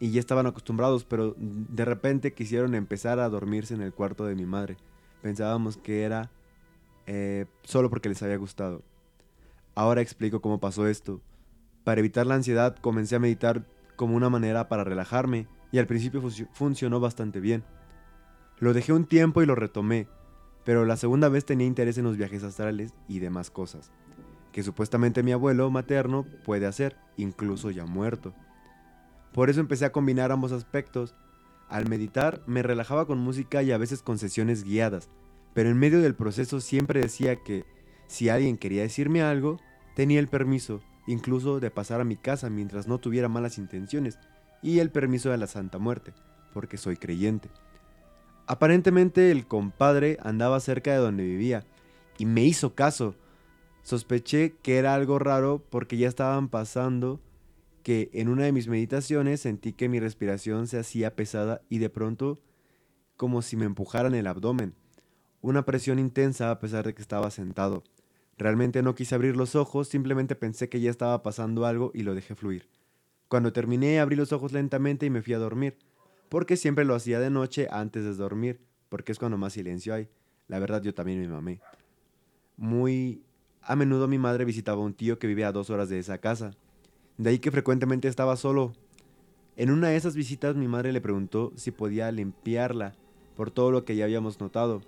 [0.00, 4.34] y ya estaban acostumbrados, pero de repente quisieron empezar a dormirse en el cuarto de
[4.34, 4.76] mi madre.
[5.22, 6.30] Pensábamos que era
[7.06, 8.82] eh, solo porque les había gustado.
[9.74, 11.20] Ahora explico cómo pasó esto.
[11.84, 16.22] Para evitar la ansiedad comencé a meditar como una manera para relajarme y al principio
[16.52, 17.64] funcionó bastante bien.
[18.58, 20.06] Lo dejé un tiempo y lo retomé,
[20.64, 23.90] pero la segunda vez tenía interés en los viajes astrales y demás cosas,
[24.52, 28.34] que supuestamente mi abuelo materno puede hacer, incluso ya muerto.
[29.32, 31.14] Por eso empecé a combinar ambos aspectos.
[31.68, 35.10] Al meditar me relajaba con música y a veces con sesiones guiadas,
[35.54, 37.64] pero en medio del proceso siempre decía que
[38.06, 39.58] si alguien quería decirme algo,
[39.96, 44.18] tenía el permiso, incluso de pasar a mi casa mientras no tuviera malas intenciones,
[44.62, 46.14] y el permiso de la Santa Muerte,
[46.52, 47.50] porque soy creyente.
[48.46, 51.64] Aparentemente el compadre andaba cerca de donde vivía
[52.18, 53.14] y me hizo caso.
[53.82, 57.20] Sospeché que era algo raro porque ya estaban pasando
[57.82, 61.90] que en una de mis meditaciones sentí que mi respiración se hacía pesada y de
[61.90, 62.38] pronto
[63.16, 64.74] como si me empujaran el abdomen.
[65.40, 67.84] Una presión intensa a pesar de que estaba sentado.
[68.36, 72.14] Realmente no quise abrir los ojos, simplemente pensé que ya estaba pasando algo y lo
[72.14, 72.68] dejé fluir.
[73.28, 75.76] Cuando terminé abrí los ojos lentamente y me fui a dormir
[76.28, 80.08] porque siempre lo hacía de noche antes de dormir, porque es cuando más silencio hay.
[80.48, 81.60] La verdad yo también me mamé.
[82.56, 83.22] Muy
[83.62, 86.18] a menudo mi madre visitaba a un tío que vivía a dos horas de esa
[86.18, 86.52] casa.
[87.16, 88.72] De ahí que frecuentemente estaba solo.
[89.56, 92.94] En una de esas visitas mi madre le preguntó si podía limpiarla
[93.36, 94.82] por todo lo que ya habíamos notado.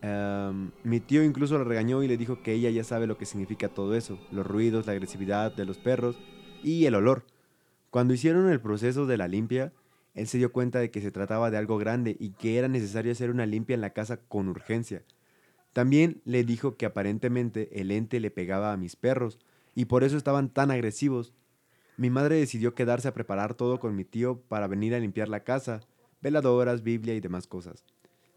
[0.00, 3.24] Em, mi tío incluso la regañó y le dijo que ella ya sabe lo que
[3.24, 6.16] significa todo eso, los ruidos, la agresividad de los perros
[6.64, 7.24] y el olor.
[7.92, 9.70] Cuando hicieron el proceso de la limpia,
[10.14, 13.12] él se dio cuenta de que se trataba de algo grande y que era necesario
[13.12, 15.02] hacer una limpia en la casa con urgencia.
[15.74, 19.38] También le dijo que aparentemente el ente le pegaba a mis perros
[19.74, 21.34] y por eso estaban tan agresivos.
[21.98, 25.44] Mi madre decidió quedarse a preparar todo con mi tío para venir a limpiar la
[25.44, 25.82] casa,
[26.22, 27.84] veladoras, Biblia y demás cosas.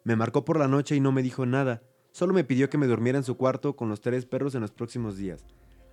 [0.04, 1.82] Me marcó por la noche y no me dijo nada,
[2.12, 4.72] solo me pidió que me durmiera en su cuarto con los tres perros en los
[4.72, 5.46] próximos días,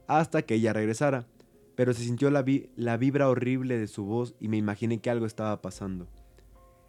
[0.08, 1.28] hasta que ella regresara
[1.74, 5.62] pero se sintió la, vibra horrible de su voz y me imaginé que algo estaba
[5.62, 6.06] pasando.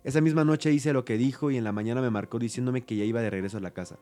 [0.04, 2.98] Esa misma noche hice lo que dijo y en la mañana me marcó diciéndome que
[2.98, 3.98] ya iba de regreso a la casa.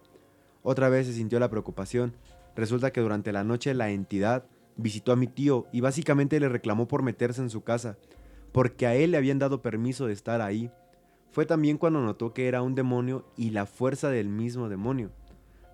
[0.64, 2.14] Otra vez se sintió la preocupación.
[2.56, 4.46] Resulta que durante la noche la entidad
[4.78, 7.98] visitó a mi tío y básicamente le reclamó por meterse en su casa,
[8.52, 10.72] porque a él le habían dado permiso de estar ahí.
[11.32, 15.12] Fue también cuando notó que era un demonio y la fuerza del mismo demonio.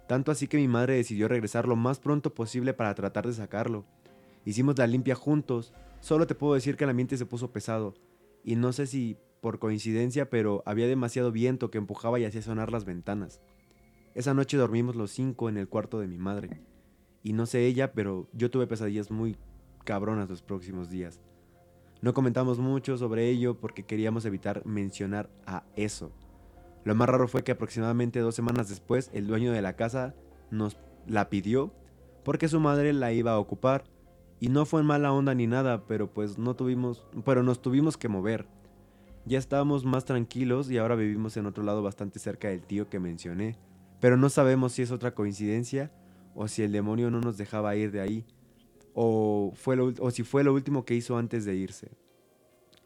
[0.08, 3.86] Tanto así que mi madre decidió regresar lo más pronto posible para tratar de sacarlo.
[4.46, 5.74] Hicimos la limpia juntos.
[6.00, 7.94] Solo te puedo decir que el ambiente se puso pesado.
[8.44, 12.72] Y no sé si por coincidencia, pero había demasiado viento que empujaba y hacía sonar
[12.72, 13.42] las ventanas.
[14.16, 16.62] Esa noche dormimos los cinco en el cuarto de mi madre.
[17.24, 19.38] Y no sé ella, pero yo tuve pesadillas muy
[19.84, 21.22] cabronas los próximos días.
[22.02, 26.12] No comentamos mucho sobre ello porque queríamos evitar mencionar a eso.
[26.84, 30.16] Lo más raro fue que aproximadamente dos semanas después el dueño de la casa
[30.52, 30.78] nos
[31.08, 31.74] la pidió
[32.24, 33.84] porque su madre la iba a ocupar
[34.40, 37.98] y no fue en mala onda ni nada, pero pues no tuvimos, pero nos tuvimos
[37.98, 38.48] que mover.
[39.26, 43.00] Ya estábamos más tranquilos y ahora vivimos en otro lado bastante cerca del tío que
[43.00, 43.58] mencioné,
[44.00, 45.92] pero no sabemos si es otra coincidencia
[46.36, 48.26] o si el demonio no nos dejaba ir de ahí
[49.00, 51.92] o, fue lo, o si fue lo último que hizo antes de irse.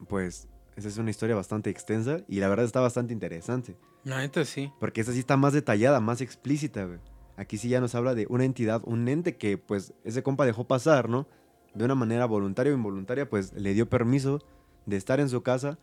[0.10, 3.78] Pues esa es una historia bastante extensa y la verdad está bastante interesante.
[4.04, 4.74] La neta sí.
[4.80, 7.00] Porque esa sí está más detallada, más explícita,
[7.38, 10.68] Aquí sí ya nos habla de una entidad, un ente que pues ese compa dejó
[10.68, 11.28] pasar, ¿no?
[11.74, 14.40] De una manera voluntaria o involuntaria, pues le dio permiso
[14.86, 15.78] de estar en su casa,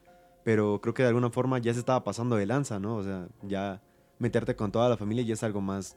[0.45, 2.97] pero creo que de alguna forma ya se estaba pasando de lanza, ¿no?
[2.97, 3.83] O sea, ya
[4.19, 5.97] meterte con toda la familia ya es algo más,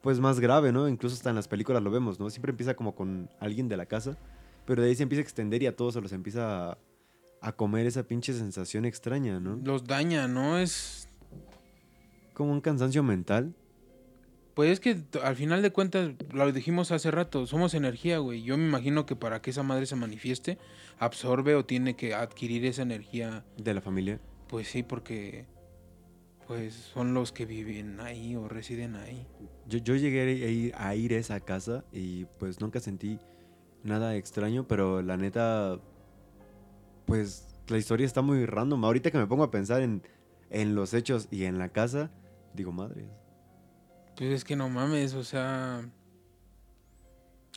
[0.00, 0.88] pues más grave, ¿no?
[0.88, 2.30] Incluso hasta en las películas lo vemos, ¿no?
[2.30, 4.16] Siempre empieza como con alguien de la casa,
[4.64, 6.78] pero de ahí se empieza a extender y a todos se los empieza a,
[7.40, 9.58] a comer esa pinche sensación extraña, ¿no?
[9.62, 10.58] Los daña, ¿no?
[10.58, 11.08] Es.
[12.34, 13.54] Como un cansancio mental.
[14.58, 18.42] Pues es que al final de cuentas, lo dijimos hace rato, somos energía, güey.
[18.42, 20.58] Yo me imagino que para que esa madre se manifieste,
[20.98, 23.44] absorbe o tiene que adquirir esa energía.
[23.56, 24.18] De la familia.
[24.48, 25.46] Pues sí, porque.
[26.48, 29.28] Pues son los que viven ahí o residen ahí.
[29.68, 33.20] Yo, yo llegué a ir, a ir a esa casa y pues nunca sentí
[33.84, 35.78] nada extraño, pero la neta,
[37.06, 38.84] pues la historia está muy random.
[38.84, 40.02] Ahorita que me pongo a pensar en,
[40.50, 42.10] en los hechos y en la casa,
[42.54, 43.06] digo, madre.
[44.18, 45.88] Pues es que no mames, o sea.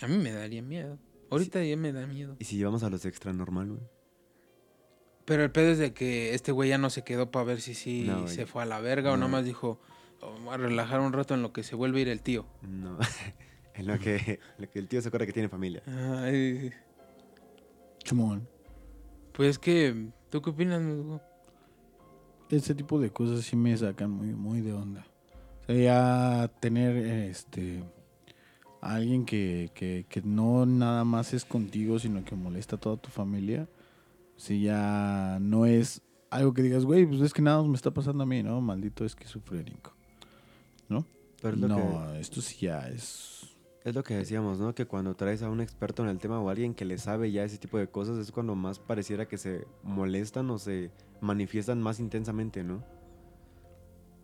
[0.01, 0.97] A mí me daría miedo.
[1.29, 2.35] Ahorita ya me da miedo.
[2.39, 3.81] ¿Y si llevamos a los extra normal, güey?
[5.25, 7.73] Pero el pedo es de que este güey ya no se quedó para ver si
[7.73, 9.25] sí No, se fue a la verga o no.
[9.25, 9.79] nomás dijo,
[10.21, 12.45] "Oh, a relajar un rato en lo que se vuelve a ir el tío.
[12.61, 12.97] No.
[13.75, 15.83] en lo que, lo que el tío se acuerda que tiene familia.
[15.87, 16.71] Ay,
[18.03, 18.47] Chumón.
[19.33, 21.21] pues que, ¿tú qué opinas, Musgo?
[22.49, 25.05] Ese tipo de cosas sí me sacan muy, muy de onda.
[25.71, 27.83] Ya tener este
[28.81, 32.97] a alguien que, que, que no nada más es contigo, sino que molesta a toda
[32.97, 33.69] tu familia.
[34.37, 36.01] Si ya no es
[36.31, 38.59] algo que digas, güey, pues es que nada más me está pasando a mí, ¿no?
[38.61, 39.93] Maldito esquizofrénico.
[41.41, 41.75] Pero es No,
[42.13, 43.49] que, esto sí ya es.
[43.83, 44.75] es lo que decíamos, ¿no?
[44.75, 47.43] Que cuando traes a un experto en el tema o alguien que le sabe ya
[47.43, 51.99] ese tipo de cosas, es cuando más pareciera que se molestan o se manifiestan más
[51.99, 52.83] intensamente, ¿no?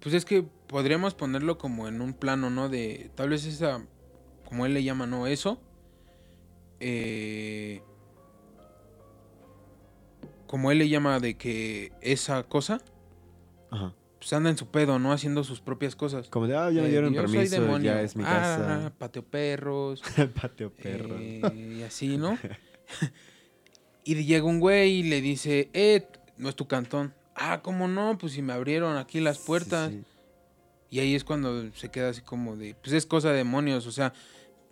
[0.02, 2.70] Pues es que podríamos ponerlo como en un plano, ¿no?
[2.70, 3.86] De tal vez esa,
[4.45, 5.28] como él le llama, ¿no?
[5.28, 5.62] Eso.
[6.80, 7.82] eh,
[10.45, 12.80] como él le llama de que esa cosa,
[13.70, 13.93] Ajá.
[14.20, 15.12] pues anda en su pedo, ¿no?
[15.12, 16.30] Haciendo sus propias cosas.
[16.30, 17.91] Como de, ah, ya me Eh, dieron yo soy permiso, demonio.
[17.91, 18.93] ya es mi Ah, casa.
[18.98, 20.02] pateo perros.
[20.41, 21.18] Pateo perro.
[21.20, 22.38] eh, y así, ¿no?
[24.06, 27.14] y llega un güey y le dice, eh, no es tu cantón.
[27.40, 28.18] Ah, ¿cómo no?
[28.18, 29.92] Pues si me abrieron aquí las puertas.
[29.92, 30.06] Sí, sí.
[30.90, 33.92] Y ahí es cuando se queda así como de, pues es cosa de demonios, o
[33.92, 34.14] sea,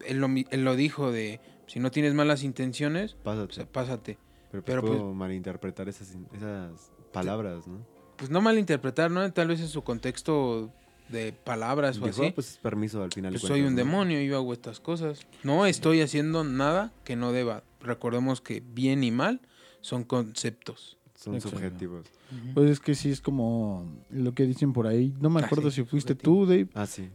[0.05, 3.53] él lo, él lo dijo de, si no tienes malas intenciones, Pásate.
[3.55, 4.17] pues pásate.
[4.51, 7.85] pero, pues pero, puedo malinterpretar esas, esas palabras, ¿no?
[8.15, 9.29] Pues no malinterpretar, ¿no?
[9.33, 10.71] Tal vez en su contexto
[11.09, 12.27] de palabras o así.
[12.27, 13.33] "Ah, pues permiso al final.
[13.33, 13.91] Pues soy un cuentas, ¿no?".
[13.91, 15.19] demonio, yo hago estas cosas.
[15.43, 17.63] No estoy haciendo nada que no deba.
[17.81, 19.41] Recordemos que bien y mal
[19.81, 20.94] son conceptos.
[21.15, 21.57] Son Exacto.
[21.57, 22.05] subjetivos.
[22.53, 25.13] Pues es que sí es como lo que dicen por ahí.
[25.19, 26.35] No me Ah, acuerdo sí, si fuiste subjetivo.
[26.41, 27.09] tú, Dave, Ah, sí.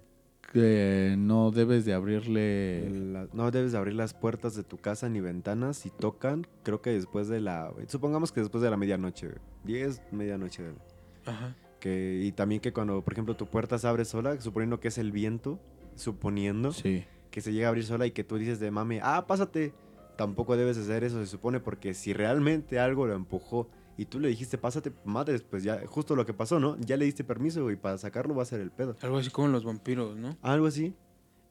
[0.52, 2.88] que no debes de abrirle.
[2.90, 6.80] La- no debes de abrir las puertas de tu casa ni ventanas si tocan, creo
[6.82, 7.72] que después de la...
[7.88, 9.38] Supongamos que después de la medianoche, güey.
[9.64, 10.64] 10, medianoche.
[11.26, 11.54] Ajá.
[11.78, 14.98] Que, y también que cuando, por ejemplo, tu puerta se abre sola, suponiendo que es
[14.98, 15.60] el viento,
[15.94, 17.04] suponiendo Sí.
[17.30, 19.72] que se llega a abrir sola y que tú dices de mami, ah, pásate.
[20.16, 23.68] Tampoco debes hacer eso, se supone, porque si realmente algo lo empujó
[24.00, 26.74] y tú le dijiste, pásate, madres, pues ya, justo lo que pasó, ¿no?
[26.80, 28.96] Ya le diste permiso y para sacarlo va a ser el pedo.
[29.02, 30.38] Algo así como los vampiros, ¿no?
[30.40, 30.94] Algo así.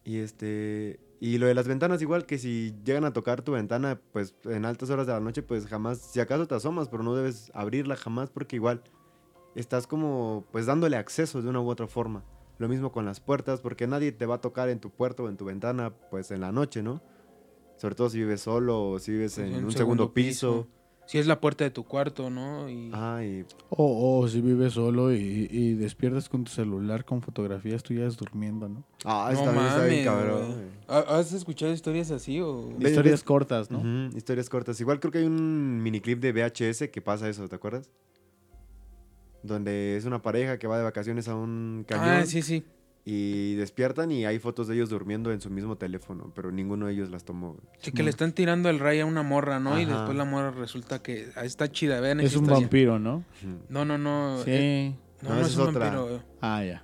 [0.04, 1.00] Y este.
[1.20, 4.66] Y lo de las ventanas, igual que si llegan a tocar tu ventana, pues en
[4.66, 7.96] altas horas de la noche, pues jamás, si acaso te asomas, pero no debes abrirla
[7.96, 8.82] jamás porque igual
[9.54, 12.24] estás como, pues dándole acceso de una u otra forma.
[12.58, 15.30] Lo mismo con las puertas, porque nadie te va a tocar en tu puerta o
[15.30, 17.00] en tu ventana, pues en la noche, ¿no?
[17.78, 20.68] Sobre todo si vives solo o si vives Pues, en un, segundo, piso.
[21.10, 22.70] Si es la puerta de tu cuarto, ¿no?
[22.70, 27.82] Y Ay, O, o si vives solo y, y despiertas con tu celular con fotografías
[27.82, 28.84] tuyas durmiendo, ¿no?
[29.06, 30.38] ah, no está bien, está bien, cabrón.
[30.46, 30.54] güey.
[30.54, 30.68] güey.
[30.88, 32.70] ¿Ha- ¿Has escuchado historias así o...?
[32.80, 34.10] Historias cortas, ¿no?
[34.16, 34.80] Historias cortas.
[34.82, 37.90] Igual creo que hay un miniclip de VHS que pasa eso, ¿te acuerdas?
[39.42, 42.64] Donde es una pareja que va de vacaciones a un cañón Ah, sí, sí.
[43.12, 46.94] Y despiertan y hay fotos de ellos durmiendo en su mismo teléfono, pero ninguno de
[46.94, 47.58] ellos las tomó.
[47.80, 49.80] Sí, que le están tirando el ray a una morra, ¿no?
[49.80, 52.62] Y después la morra resulta que ah, está chida, vean Es un historia.
[52.62, 53.24] vampiro, ¿no?
[53.70, 54.38] No, no, no.
[54.44, 54.52] Sí.
[54.52, 55.90] eh, no, No, es es un otra.
[55.90, 56.24] vampiro.
[56.42, 56.84] Ah, ya.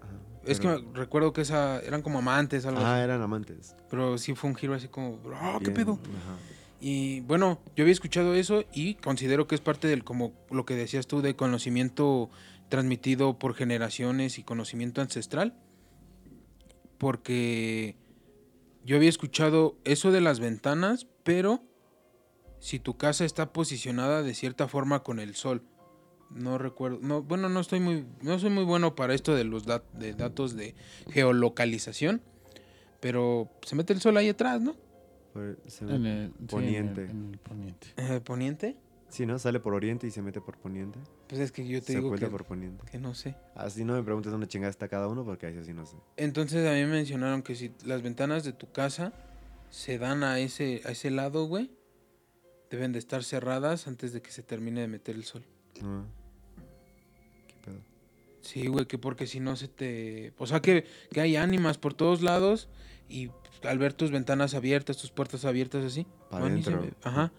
[0.00, 0.12] Ajá,
[0.46, 3.04] Es pero- que me- recuerdo que esa eran como amantes, algo Ah, así.
[3.04, 3.76] eran amantes.
[3.90, 5.92] Pero sí fue un giro así como, "Ah, ¿qué Bien, pedo?
[5.92, 6.36] ajá.
[6.80, 10.74] Y bueno, yo había escuchado eso y considero que es parte del, como lo que
[10.74, 12.30] decías tú, de conocimiento
[12.68, 15.54] transmitido por generaciones y conocimiento ancestral.
[16.98, 17.96] Porque
[18.84, 21.62] yo había escuchado eso de las ventanas, pero
[22.58, 25.62] si tu casa está posicionada de cierta forma con el sol.
[26.30, 29.64] No recuerdo, no, bueno, no estoy muy, no soy muy bueno para esto de los
[29.64, 30.74] dat- de datos de
[31.10, 32.20] geolocalización,
[33.00, 34.74] pero se mete el sol ahí atrás, ¿no?
[35.68, 37.04] Se- En el, sí, en el- Poniente.
[37.04, 37.94] en el poniente.
[38.24, 38.76] ¿Poniente?
[39.08, 39.38] Sí, ¿no?
[39.38, 40.98] Sale por oriente y se mete por poniente.
[41.28, 42.84] Pues es que yo te se digo que, por poniente.
[42.90, 43.34] que no sé.
[43.56, 45.96] Así no me preguntes dónde chingada está cada uno porque ahí sí no sé.
[46.16, 49.12] Entonces a mí me mencionaron que si las ventanas de tu casa
[49.70, 51.72] se dan a ese, a ese lado, güey,
[52.70, 55.44] deben de estar cerradas antes de que se termine de meter el sol.
[55.82, 56.04] Ah.
[57.48, 57.80] ¿Qué pedo?
[58.42, 60.32] Sí, güey, que porque si no se te...
[60.38, 62.68] O sea, que, que hay ánimas por todos lados
[63.08, 63.30] y
[63.64, 66.06] al ver tus ventanas abiertas, tus puertas abiertas así.
[66.30, 66.88] Pa' van y se adentro.
[66.90, 67.32] ve- Ajá.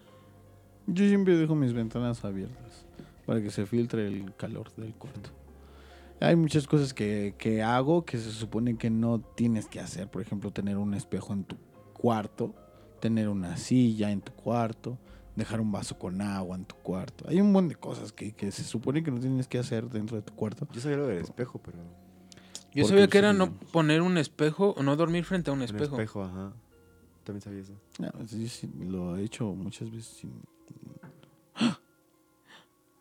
[0.88, 2.86] Yo siempre dejo mis ventanas abiertas
[3.28, 5.30] para que se filtre el calor del cuarto.
[6.20, 10.10] Hay muchas cosas que, que hago que se supone que no tienes que hacer.
[10.10, 11.58] Por ejemplo, tener un espejo en tu
[11.94, 12.56] cuarto,
[13.00, 14.98] tener una silla en tu cuarto,
[15.36, 17.26] dejar un vaso con agua en tu cuarto.
[17.28, 20.16] Hay un montón de cosas que, que se supone que no tienes que hacer dentro
[20.18, 20.68] de tu cuarto.
[20.72, 21.78] Yo sabía lo del espejo, pero.
[22.74, 25.66] Yo sabía que era no poner un espejo o no dormir frente a un Un
[25.66, 25.96] espejo.
[25.98, 26.54] espejo, ajá.
[27.24, 27.74] También sabía eso.
[28.02, 30.06] Ah, sí, sí, lo he hecho muchas veces.
[30.08, 30.42] sin-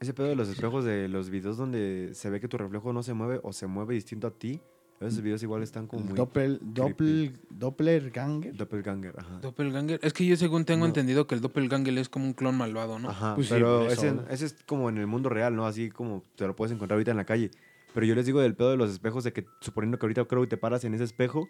[0.01, 3.03] Ese pedo de los espejos de los videos donde se ve que tu reflejo no
[3.03, 4.61] se mueve o se mueve distinto a ti.
[5.01, 6.15] Esos videos igual están como muy.
[6.15, 8.57] Doppel, doppel, doppelganger.
[8.57, 9.39] Doppelganger, ajá.
[9.41, 10.01] Doppelganger.
[10.03, 10.87] Es que yo según tengo No.
[10.87, 13.11] entendido que el doppelganger es como un clon malvado, ¿no?
[13.11, 14.07] Ajá, Pues sí, pero eso.
[14.07, 15.67] ese, ese es como en el mundo real, ¿no?
[15.67, 17.51] Así como te lo puedes encontrar ahorita en la calle.
[17.93, 20.41] Pero yo les digo del pedo de los espejos, de que suponiendo que ahorita creo
[20.43, 21.47] que te paras en ese espejo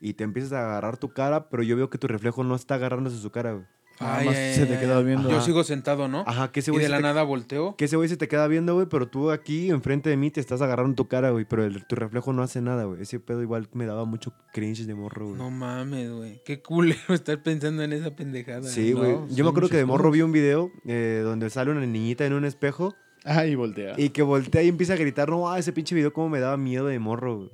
[0.00, 2.74] y te empiezas a agarrar tu cara, pero yo veo que tu reflejo no está
[2.76, 3.68] agarrándose su cara,
[4.00, 4.80] Ay, más ay, se te ay.
[4.80, 5.28] queda viendo.
[5.28, 5.44] Yo Ajá.
[5.44, 6.24] sigo sentado, ¿no?
[6.26, 7.76] Ajá, que ese y güey de se la te- nada volteo.
[7.76, 10.40] que ese güey se te queda viendo, güey, pero tú aquí enfrente de mí te
[10.40, 13.02] estás agarrando tu cara, güey, pero el- tu reflejo no hace nada, güey.
[13.02, 15.38] Ese pedo igual me daba mucho cringe de morro, güey.
[15.38, 16.40] No mames, güey.
[16.44, 18.62] Qué culero estar pensando en esa pendejada.
[18.68, 19.16] Sí, güey.
[19.30, 20.14] Yo me acuerdo que de morro cosas.
[20.14, 22.94] vi un video eh, donde sale una niñita en un espejo
[23.24, 23.94] Ah, y voltea.
[23.98, 26.56] y que voltea y empieza a gritar, no, ah, ese pinche video cómo me daba
[26.56, 27.50] miedo de morro, güey.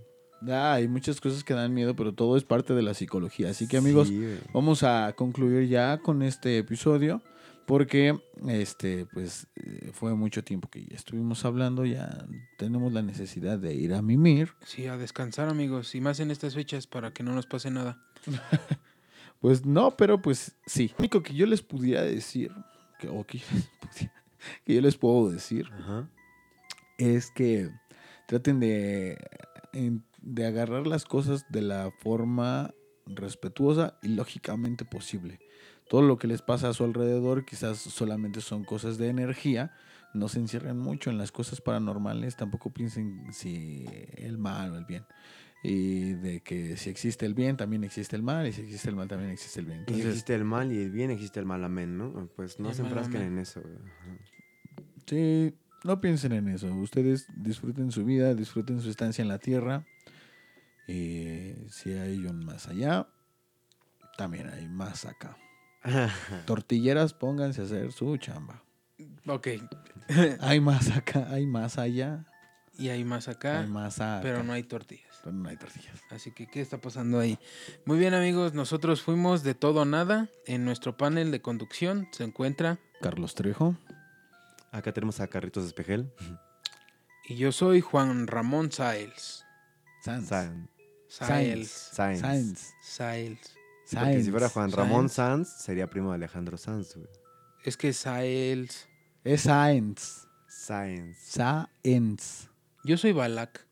[0.49, 3.51] Ah, hay muchas cosas que dan miedo, pero todo es parte de la psicología.
[3.51, 7.23] Así que amigos, Sí, vamos a concluir ya con este episodio.
[7.67, 8.17] Porque
[8.47, 11.85] este, pues, eh, fue mucho tiempo que ya estuvimos hablando.
[11.85, 12.25] Ya
[12.59, 14.51] tenemos la necesidad de ir a mimir.
[14.65, 15.93] Sí, a descansar, amigos.
[15.97, 18.01] Y más en estas fechas para que no nos pase nada.
[19.41, 20.89] Pues no, pero pues sí.
[20.93, 22.51] Lo único que yo les pudiera decir,
[22.99, 24.13] que, o que, yo les pudiera-
[24.65, 26.09] que yo les puedo decir, Ajá.
[26.99, 27.71] es que
[28.27, 29.19] traten de,
[29.75, 32.75] en- de agarrar las cosas de la forma
[33.07, 35.39] respetuosa y lógicamente posible.
[35.89, 39.73] Todo lo que les pasa a su alrededor quizás solamente son cosas de energía.
[40.15, 42.37] No se encierren mucho en las cosas paranormales.
[42.37, 45.05] Tampoco piensen si el mal o el bien.
[45.63, 48.49] Y de que si existe el bien, también existe el mal.
[48.49, 49.79] Y si existe el mal, también existe el bien.
[49.79, 52.29] Y Entonces, existe el mal y el bien, existe el mal, amén, ¿no?
[52.35, 53.63] Pues no se enfrasquen en eso.
[55.07, 55.55] Sí,
[55.85, 56.75] no piensen en eso.
[56.75, 59.87] Ustedes disfruten su vida, disfruten su estancia en la tierra.
[60.87, 63.07] Y si hay un más allá,
[64.17, 65.37] también hay más acá.
[66.47, 68.63] Tortilleras, pónganse a hacer su chamba.
[69.27, 69.49] Ok.
[70.41, 72.25] Hay más acá, hay más allá,
[72.79, 74.21] y hay más acá, hay más acá.
[74.23, 75.19] pero no hay tortillas.
[75.25, 76.01] pero no hay tortillas.
[76.11, 77.37] Así que, ¿qué está pasando ahí?
[77.85, 78.55] Muy bien, amigos.
[78.55, 80.29] Nosotros fuimos de todo o nada.
[80.47, 82.79] En nuestro panel de conducción se encuentra.
[83.03, 83.77] Carlos Trejo.
[84.71, 86.13] Acá tenemos a Carritos Espejel.
[87.29, 89.45] Y yo soy Juan Ramón Saels.
[90.03, 90.29] Sanz.
[90.29, 90.71] San-
[91.09, 91.69] Saels.
[91.71, 92.21] Sainz.
[92.21, 92.75] Sainz.
[92.83, 93.41] Saels.
[93.85, 95.49] Sí, porque si fuera Juan Ramón Sainz.
[95.49, 97.09] Sanz, sería primo de Alejandro Sanz, güey.
[97.65, 98.89] Es que Saels.
[99.25, 100.27] Es Sainz.
[100.49, 101.17] Sainz.
[101.19, 102.49] Sainz.
[102.85, 103.65] Yo soy Balak.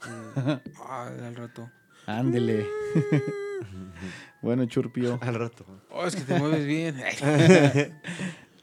[0.86, 1.68] Ah, al rato.
[2.06, 2.66] Ándele.
[4.42, 5.18] bueno, Churpio.
[5.22, 5.66] Al rato.
[5.90, 6.96] Oh, es que te mueves bien.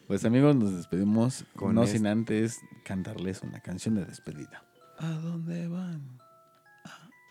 [0.08, 4.64] Pues amigos, nos despedimos Con no este- sin antes cantarles una canción de despedida.
[4.98, 6.20] ¿A dónde van?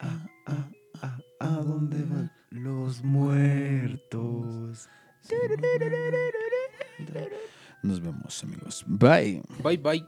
[0.04, 0.68] Ah, ah,
[1.02, 4.88] ah, ¿A dónde van los muertos?
[7.82, 8.84] Nos vemos amigos.
[8.86, 9.42] Bye.
[9.62, 10.06] Bye, bye.